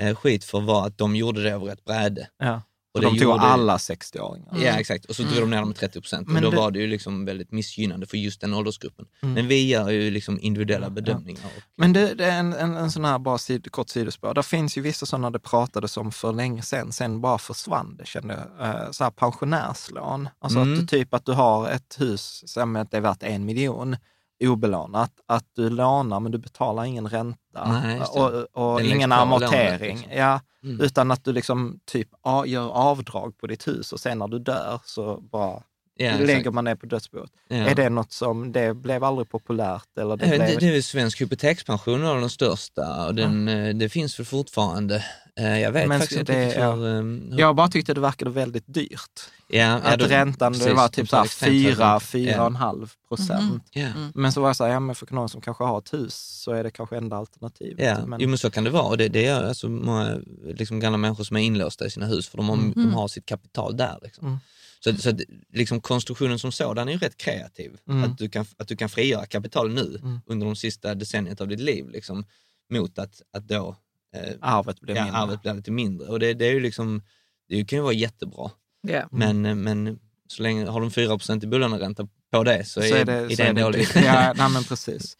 [0.00, 2.28] eh, skit för var att de gjorde det över ett bräde.
[2.38, 2.62] Ja.
[2.98, 4.48] Och de tog gjorde- alla 60-åringar.
[4.52, 5.04] Ja, exakt.
[5.04, 6.26] Och så drog de ner dem med 30 procent.
[6.26, 9.06] Och Men då det- var det ju liksom väldigt missgynnande för just den åldersgruppen.
[9.22, 9.34] Mm.
[9.34, 11.44] Men vi gör ju liksom individuella bedömningar.
[11.56, 14.34] Och, Men det, det är en, en, en sån här bara sid, kort sidospår.
[14.34, 18.06] Det finns ju vissa sådana det pratades om för länge sedan, sen bara försvann det
[18.06, 18.68] kände jag.
[18.68, 20.28] Eh, Så här pensionärslån.
[20.38, 20.72] Alltså Mm.
[20.74, 22.60] att du, typ att du har ett hus, det
[22.96, 23.96] är värt en miljon,
[24.40, 29.96] obelånat, att du lånar men du betalar ingen ränta Nej, och, och ingen amortering.
[29.96, 30.12] liksom.
[30.16, 30.80] ja, Mm.
[30.80, 32.08] Utan att du liksom typ
[32.46, 35.62] gör avdrag på ditt hus och sen när du dör så bara
[35.94, 36.54] ja, lägger exakt.
[36.54, 37.30] man det på dödsboet.
[37.48, 37.56] Ja.
[37.56, 39.98] Är det något som, det blev aldrig populärt?
[39.98, 40.60] Eller det Eh, Det, blev...
[40.60, 45.04] det är svensk hypotekspension var den största och den, eh, det finns väl fortfarande.
[45.38, 46.72] Eh, Jag vet Men faktiskt inte det- ja.
[46.74, 46.86] hur...
[46.98, 49.20] ehm, hur- Jag bara tyckte det verkade väldigt dyrt.
[49.48, 51.92] ja, ja, Att då- räntan det precis, var typ tar så här extremt hög fyra,
[51.92, 52.00] ränta.
[52.00, 53.64] fyra och en halv procent.
[53.70, 53.88] Ja.
[54.14, 56.14] Men så var jag så här, ja men för någon som kanske har ett hus
[56.14, 57.84] så är det kanske enda alternativet.
[57.86, 58.84] Ja, men, jo, men så kan det vara.
[58.84, 62.28] Och det, det är alltså många liksom, gamla människor som är inlåsta i sina hus
[62.28, 63.98] för de har, de har sitt kapital där.
[64.02, 64.26] Liksom.
[64.26, 64.38] Mm.
[64.80, 65.20] Så, så att,
[65.52, 67.76] liksom, konstruktionen som sådan är ju rätt kreativ.
[67.88, 68.04] Mm.
[68.04, 70.20] Att, du kan, att du kan frigöra kapital nu Mm.
[70.26, 72.24] under de sista decenniet av ditt liv liksom,
[72.70, 73.76] mot att, att då
[74.14, 75.20] eh, arvet blev ja, mindre.
[75.20, 76.08] arvet blir lite mindre.
[76.08, 77.02] Och det, det, är ju liksom,
[77.48, 78.50] det kan ju vara jättebra.
[78.80, 79.08] Ja.
[79.10, 83.36] Men, eh, men så länge har de 4 i bolåneränta på det så, är, det,
[83.36, 83.86] så är det dålig.
[83.94, 85.16] Ja, nej men precis.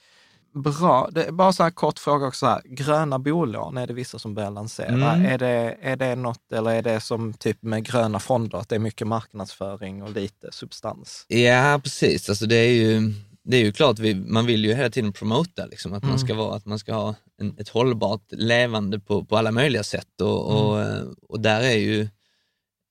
[0.55, 1.09] Bra.
[1.13, 2.47] Det är bara så här kort fråga också.
[2.47, 2.63] Här.
[2.65, 4.89] Gröna bolån är det vissa som börjar lansera.
[4.89, 5.27] Mm.
[5.27, 8.75] Är, det, är det något, eller är det som typ med gröna fonder, att det
[8.75, 11.25] är mycket marknadsföring och lite substans?
[11.29, 12.29] Ja, precis.
[12.29, 13.15] Alltså det är ju,
[13.51, 16.19] det är ju klart, vi, man vill ju hela tiden promota liksom, att, man Mm.
[16.27, 20.21] ska vara, att man ska ha en, ett hållbart levande på, på alla möjliga sätt.
[20.21, 20.97] Och, och, Mm.
[20.97, 22.09] eh, och där är ju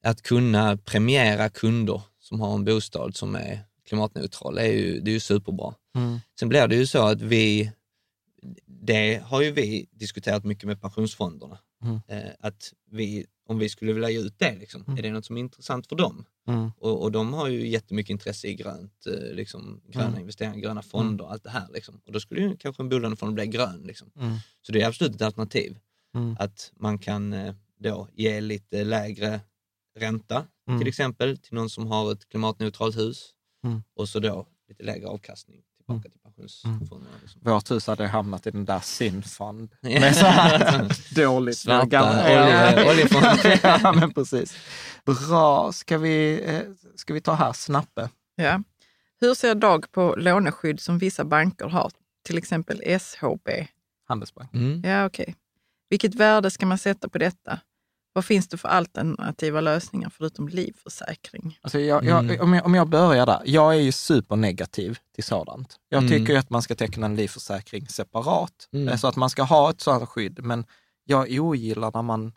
[0.03, 5.13] att kunna premiera kunder som har en bostad som är klimatneutral, är ju, det är
[5.13, 5.73] ju superbra.
[5.95, 6.19] Mm.
[6.39, 7.71] Sen blir det ju så att vi,
[8.65, 11.99] det har ju vi diskuterat mycket med pensionsfonderna, Mm.
[12.07, 14.97] eh, att vi, om vi skulle vilja ge ut det, liksom, Mm.
[14.97, 16.25] är det något som är intressant för dem?
[16.47, 16.71] Mm.
[16.77, 20.19] Och, och de har ju jättemycket intresse i grönt, eh, liksom, gröna Mm.
[20.19, 21.67] investeringar, gröna fonder, allt det här.
[21.73, 22.01] Liksom.
[22.05, 23.81] Och då skulle ju kanske en bolånefond bli grön.
[23.85, 24.11] Liksom.
[24.19, 24.37] Mm.
[24.61, 25.79] Så det är absolut ett alternativ.
[26.15, 26.35] Mm.
[26.39, 29.39] Att man kan eh, då ge lite lägre
[29.99, 30.79] ränta, Mm.
[30.79, 33.33] till exempel, till någon som har ett klimatneutralt hus.
[33.63, 33.83] Mm.
[33.95, 37.15] Och så då lite lägre avkastning tillbaka till pensionsfonderna.
[37.21, 37.41] Liksom.
[37.43, 38.81] Vårt hus hade hamnat i den där.
[39.99, 41.57] Med så här dåligt.
[41.57, 43.25] Svarta gamla- olje- oljefond.
[43.83, 44.55] ja, men precis.
[45.05, 45.71] Bra.
[45.71, 46.61] Ska vi, eh,
[46.95, 48.09] ska vi ta här, Snappe?
[48.35, 48.63] Ja.
[49.19, 51.91] Hur ser Dag på låneskydd som vissa banker har,
[52.25, 53.49] till exempel SHB?
[54.07, 54.53] Handelsbank.
[54.53, 54.81] Mm.
[54.85, 55.35] Ja, okej.
[55.89, 57.59] Vilket värde ska man sätta på detta?
[58.17, 61.59] Vad finns det för alternativa lösningar förutom livförsäkring?
[61.61, 62.41] Alltså jag, jag, Mm.
[62.41, 65.75] om, jag, om jag börjar där, jag är ju supernegativ till sådant.
[65.89, 66.11] Jag Mm.
[66.11, 68.87] tycker ju att man ska teckna en livförsäkring separat, Mm.
[68.87, 70.39] eh, så att man ska ha ett sådant skydd.
[70.43, 70.65] Men
[71.03, 72.33] jag ogillar när man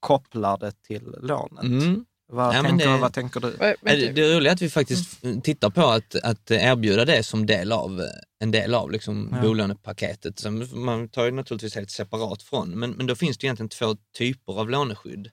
[0.00, 2.07] kopplar det till lånet.
[2.30, 2.36] Mm.
[2.36, 3.50] Vad, Ja, men tänker, det- vad tänker du?
[3.50, 3.76] Det,
[4.12, 8.02] det är roligt att vi faktiskt tittar på att, att erbjuda det som del av,
[8.38, 9.42] en del av liksom Ja.
[9.42, 10.38] bolånepaketet.
[10.38, 13.96] Så man tar ju naturligtvis helt separat från, men, men då finns det egentligen två
[14.18, 15.30] typer av låneskydd.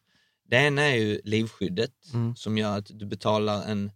[0.49, 2.35] Det ena är ju livskyddet Mm.
[2.35, 3.91] som gör att du betalar en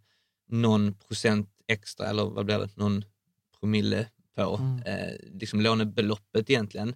[0.50, 3.04] någon procent extra, eller vad blir det, någon
[3.60, 4.82] promille på Mm.
[4.86, 6.94] eh, liksom lånebeloppet egentligen,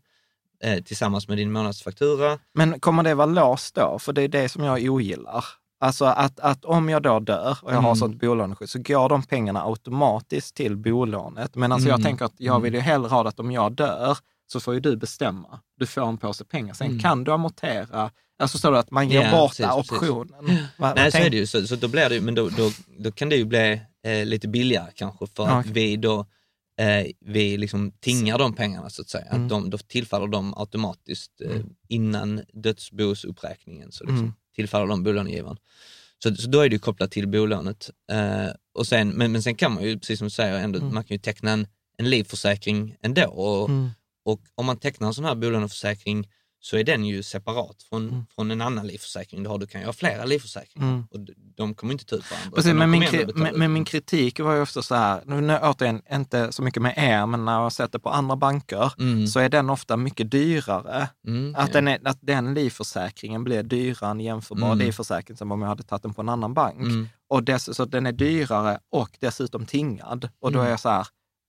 [0.62, 2.38] eh, tillsammans med din månadsfaktura.
[2.52, 3.98] Men kommer det vara låst då?
[3.98, 5.44] För det är det som jag ogillar.
[5.84, 7.96] Alltså att, att om jag då dör och jag har Mm.
[7.96, 11.54] sånt bolåneskydd så går de pengarna automatiskt till bolånet.
[11.54, 12.04] Men alltså jag Mm.
[12.04, 14.80] tänker att jag vill ju hellre ha det att om jag dör så får ju
[14.80, 15.60] du bestämma.
[15.78, 16.74] Du får en påse pengar.
[16.74, 16.98] Sen Mm.
[17.00, 18.10] kan du amortera.
[18.38, 19.92] Alltså så att man ger Ja, bort precis, precis.
[19.92, 20.44] optionen.
[20.78, 21.46] Vad- Nej, vad så är det ju.
[21.46, 24.48] Så, så då blir det men då, då, då kan det ju bli eh, lite
[24.48, 25.72] billigare kanske för att Okej.
[25.72, 26.20] vi då
[26.80, 29.24] eh, vi liksom tingar de pengarna så att säga.
[29.26, 29.42] Mm.
[29.42, 31.68] Att de, då tillfaller de automatiskt eh, Mm.
[31.88, 34.34] innan dödsbosuppräkningen så liksom Mm.
[34.54, 35.56] Tillfaller de bolånegivaren.
[36.22, 37.90] Så, så då är det kopplat till bolånet.
[38.12, 40.94] Eh, och sen, men, men sen kan man ju, precis som du säger, ändå, Mm.
[40.94, 41.66] man kan ju teckna en,
[41.98, 43.26] en livförsäkring ändå.
[43.28, 43.90] Och, Mm.
[44.24, 46.28] och om man tecknar en sån här bolåneförsäkring
[46.64, 48.26] så är den ju separat från, Mm.
[48.34, 49.58] från en annan livförsäkring du har.
[49.58, 51.06] Du kan ju ha flera livförsäkringar Mm.
[51.10, 51.20] och
[51.56, 52.50] de kommer inte ta ut varandra.
[52.56, 53.04] Precis, men min,
[53.34, 56.82] men, men min kritik var ju ofta så här, nu, nu återigen, inte så mycket
[56.82, 59.26] med er, men när jag har sett det på andra banker, Mm.
[59.26, 61.08] så är den ofta mycket dyrare.
[61.26, 61.72] Mm, Att, ja.
[61.72, 64.78] den är, att den livförsäkringen blir dyrare än jämförbar Mm.
[64.78, 66.76] livförsäkring som om jag hade tagit den på en annan bank.
[66.80, 67.08] Mm.
[67.28, 70.28] Och dess, så den är dyrare och dessutom tingad.
[70.40, 71.06] Och då är jag så här,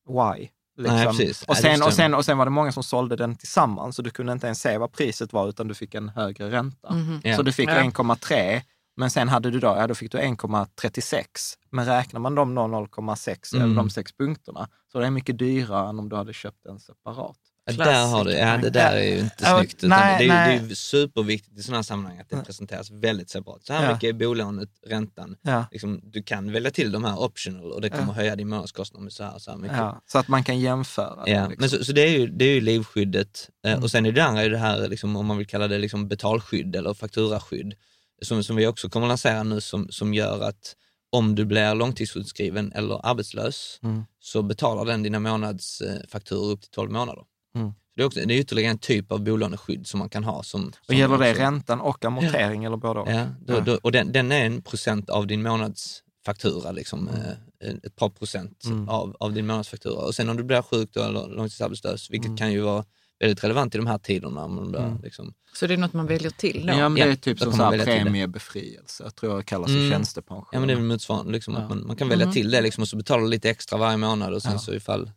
[0.09, 0.47] why?
[0.77, 0.95] Liksom.
[0.95, 1.41] Nej, precis.
[1.41, 4.01] och, Nej, sen, och, sen, och sen var det många som sålde den tillsammans, så
[4.01, 6.95] du kunde inte ens se vad priset var, utan du fick en högre ränta.
[7.23, 7.35] Ja.
[7.35, 7.73] Så du fick Ja.
[7.83, 8.61] 1,3,
[8.97, 11.25] men sen hade du då, ja, då fick du 1,36.
[11.69, 13.65] Men räknar man de då 0,6, Mm.
[13.65, 16.79] eller de sex punkterna, så det är mycket dyrare än om du hade köpt den
[16.79, 17.37] separat.
[17.73, 19.73] Där har du, ja, det där är ju inte Ja, snyggt.
[19.83, 20.59] Utan nej, det, är, nej.
[20.59, 23.65] det är superviktigt i sådana här sammanhang att det presenteras väldigt separat.
[23.65, 23.93] Så här Ja.
[23.93, 25.35] mycket är bolånet, räntan.
[25.41, 25.65] Ja.
[25.71, 28.11] Liksom, du kan välja till de här optional och det kommer Ja.
[28.13, 29.77] höja din månadskostnad med så här, så här mycket.
[29.77, 31.23] Ja, så att man kan jämföra.
[31.29, 31.55] Ja, liksom.
[31.59, 33.49] men så, så det, är ju, det är ju livskyddet.
[33.65, 33.83] Eh, Mm.
[33.83, 36.07] Och sen är det andra är det här, liksom, om man vill kalla det liksom
[36.07, 37.73] betalskydd eller fakturaskydd,
[38.21, 40.75] som, som vi också kommer lansera nu, som, som gör att
[41.11, 44.03] om du blir långtidssjukskriven eller arbetslös, Mm.
[44.19, 47.23] så betalar den dina månadsfakturor upp till 12 månader.
[47.55, 47.71] Mm.
[47.95, 50.43] Det, är också, det är ytterligare en typ av bolåneskydd som man kan ha.
[50.43, 53.11] Som, Och som gäller det också- räntan och amortering eller både och?
[53.11, 57.95] Ja, då, då, och den, den är en procent av din månadsfaktura, liksom, eh, ett
[57.95, 58.89] par procent Mm.
[58.89, 60.05] av, av din månadsfaktura.
[60.05, 62.37] Och sen om du blir sjuk då, eller långtidsarbetslös, vilket Mm.
[62.37, 62.85] kan ju vara
[63.19, 64.47] väldigt relevant i de här tiderna.
[64.47, 65.01] Man blir, Mm.
[65.03, 66.73] liksom, Så det är något man väljer till då?
[66.73, 67.85] Ja, men det är Ja, typ då som så det.
[67.85, 69.91] premiebefrielse, jag tror jag kallas i Mm.
[69.91, 70.45] tjänstepension.
[70.51, 71.59] ja, men det är väl motsvarande, liksom, Ja.
[71.59, 72.33] att man, man kan välja Mhm.
[72.33, 74.59] till det liksom, och så betalar du lite extra varje månad och sen Ja.
[74.59, 75.11] så ifall...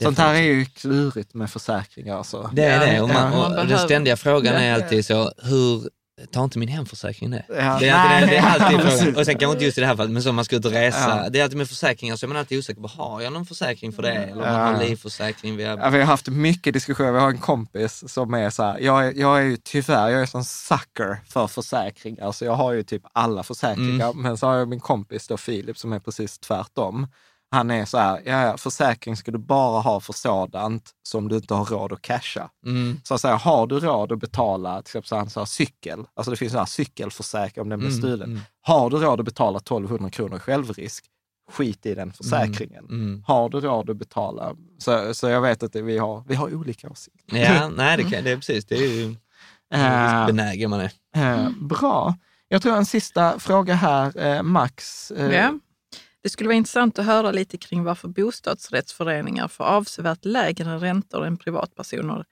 [0.00, 2.16] Sånt här är ju klurigt med försäkringar.
[2.16, 2.50] Alltså.
[2.52, 3.00] Det är det.
[3.00, 5.88] Och, man, och Man den ständiga frågan är alltid så, hur
[6.32, 7.44] tar inte min hemförsäkring det?
[7.48, 7.54] Ja.
[7.54, 8.26] Det är alltid, Nej.
[8.28, 9.16] det är alltid frågan.
[9.18, 10.64] Och sen kanske inte just i det här fallet, men så om man ska ut
[10.64, 11.20] och resa.
[11.24, 11.28] Ja.
[11.30, 13.92] Det är alltid med försäkringar så är man alltid osäker på, har jag någon försäkring
[13.92, 14.12] för det?
[14.12, 14.52] Eller Ja.
[14.52, 15.76] har livförsäkring via...
[15.76, 17.12] Ja, vi har haft mycket diskussioner.
[17.12, 20.22] Vi har en kompis som är så här, jag är, jag är ju tyvärr, jag
[20.22, 22.32] är sån sucker för försäkringar.
[22.32, 24.10] Så jag har ju typ alla försäkringar.
[24.10, 24.22] Mm.
[24.22, 27.06] Men så har jag min kompis då, Filip, som är precis tvärtom.
[27.54, 31.54] Han är så här, ja, försäkring ska du bara ha för sådant som du inte
[31.54, 32.50] har råd att casha.
[32.66, 33.00] Mm.
[33.04, 36.30] Så att säga, har du råd att betala, till exempel så han sa cykel, alltså
[36.30, 38.30] det finns så här cykelförsäkring om den blir Mm, stulen.
[38.30, 38.40] mm.
[38.62, 41.04] Har du råd att betala 1200 kronor självrisk,
[41.52, 42.84] skit i den försäkringen.
[42.84, 43.22] Mm.
[43.26, 44.54] Har du råd att betala?
[44.78, 47.36] Så, så jag vet att det, vi, har, vi har olika åsikter.
[47.38, 48.64] Ja, nej, det, kan, det är precis.
[48.64, 49.04] Det är ju
[49.74, 50.90] uh, benägen man är.
[51.16, 52.14] eh, bra.
[52.48, 55.10] Jag tror en sista fråga här, eh, Max.
[55.10, 55.52] Eh, Ja.
[56.24, 61.36] Det skulle vara intressant att höra lite kring varför bostadsrättsföreningar får avsevärt lägre räntor än
[61.36, 62.24] privatpersoner.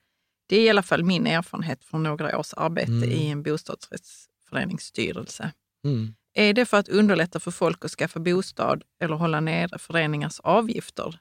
[0.49, 3.09] Det är i alla fall min erfarenhet från några års arbete Mm.
[3.11, 5.51] i en bostadsrättsförenings styrelse.
[5.85, 6.15] Mm.
[6.33, 11.19] Är det för att underlätta för folk att skaffa bostad eller hålla nere föreningars avgifter?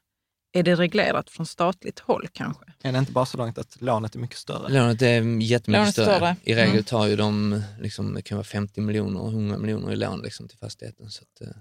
[0.55, 2.64] Är det reglerat från statligt håll kanske?
[2.83, 4.68] Är det inte bara så långt att lånet är mycket större?
[4.73, 5.07] Lånet är
[5.41, 6.16] jättemycket Lånet större.
[6.16, 6.37] större.
[6.43, 6.85] I regel Mm.
[6.85, 10.49] tar ju de, liksom, det kan vara 50 miljoner och 100 miljoner i lån liksom,
[10.49, 11.11] till fastigheten.
[11.11, 11.55] Så att, eh.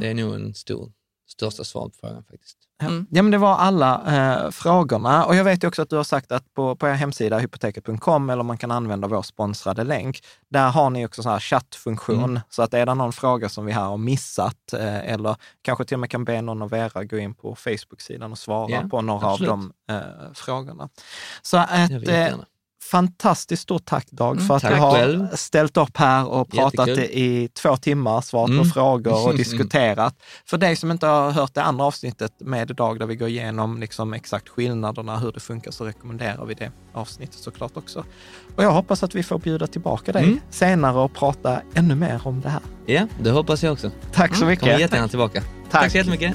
[0.00, 0.92] Det är nog en stor,
[1.28, 2.56] största svaret på frågan faktiskt.
[2.80, 2.86] Ja.
[2.86, 3.06] Mm.
[3.10, 5.24] ja, men det var alla eh, frågorna.
[5.24, 8.30] Och jag vet ju också att du har sagt att på, på er hemsida hypoteket.com,
[8.30, 12.24] eller man kan använda vår sponsrade länk, där har ni också så här chattfunktion.
[12.24, 12.40] Mm.
[12.50, 15.94] Så att är det någon fråga som vi här har missat, eh, eller kanske till
[15.94, 19.00] och med kan be någon av er gå in på Facebook-sidan och svara Ja, på
[19.00, 19.50] några absolut.
[19.50, 19.58] av
[19.88, 20.88] de eh, frågorna.
[21.42, 21.56] Så
[22.04, 22.38] Det
[22.82, 25.26] fantastiskt stort tack Dag Mm, för att tack du har själv.
[25.34, 27.18] ställt upp här och pratat Jättekul.
[27.18, 28.64] i två timmar, svarat på Mm.
[28.70, 30.14] frågor och diskuterat.
[30.46, 33.80] För dig som inte har hört det andra avsnittet med Dag där vi går igenom
[33.80, 38.04] liksom exakt skillnaderna, hur det funkar, så rekommenderar vi det avsnittet såklart också.
[38.56, 40.40] Och jag hoppas att vi får bjuda tillbaka dig Mm.
[40.50, 42.60] senare och prata ännu mer om det här.
[42.86, 43.90] Ja, det hoppas jag också.
[44.12, 44.80] Tack så Kommer mycket.
[44.80, 45.40] jättegärna tillbaka.
[45.70, 45.82] Tack.
[45.82, 46.34] Tack så jättemycket.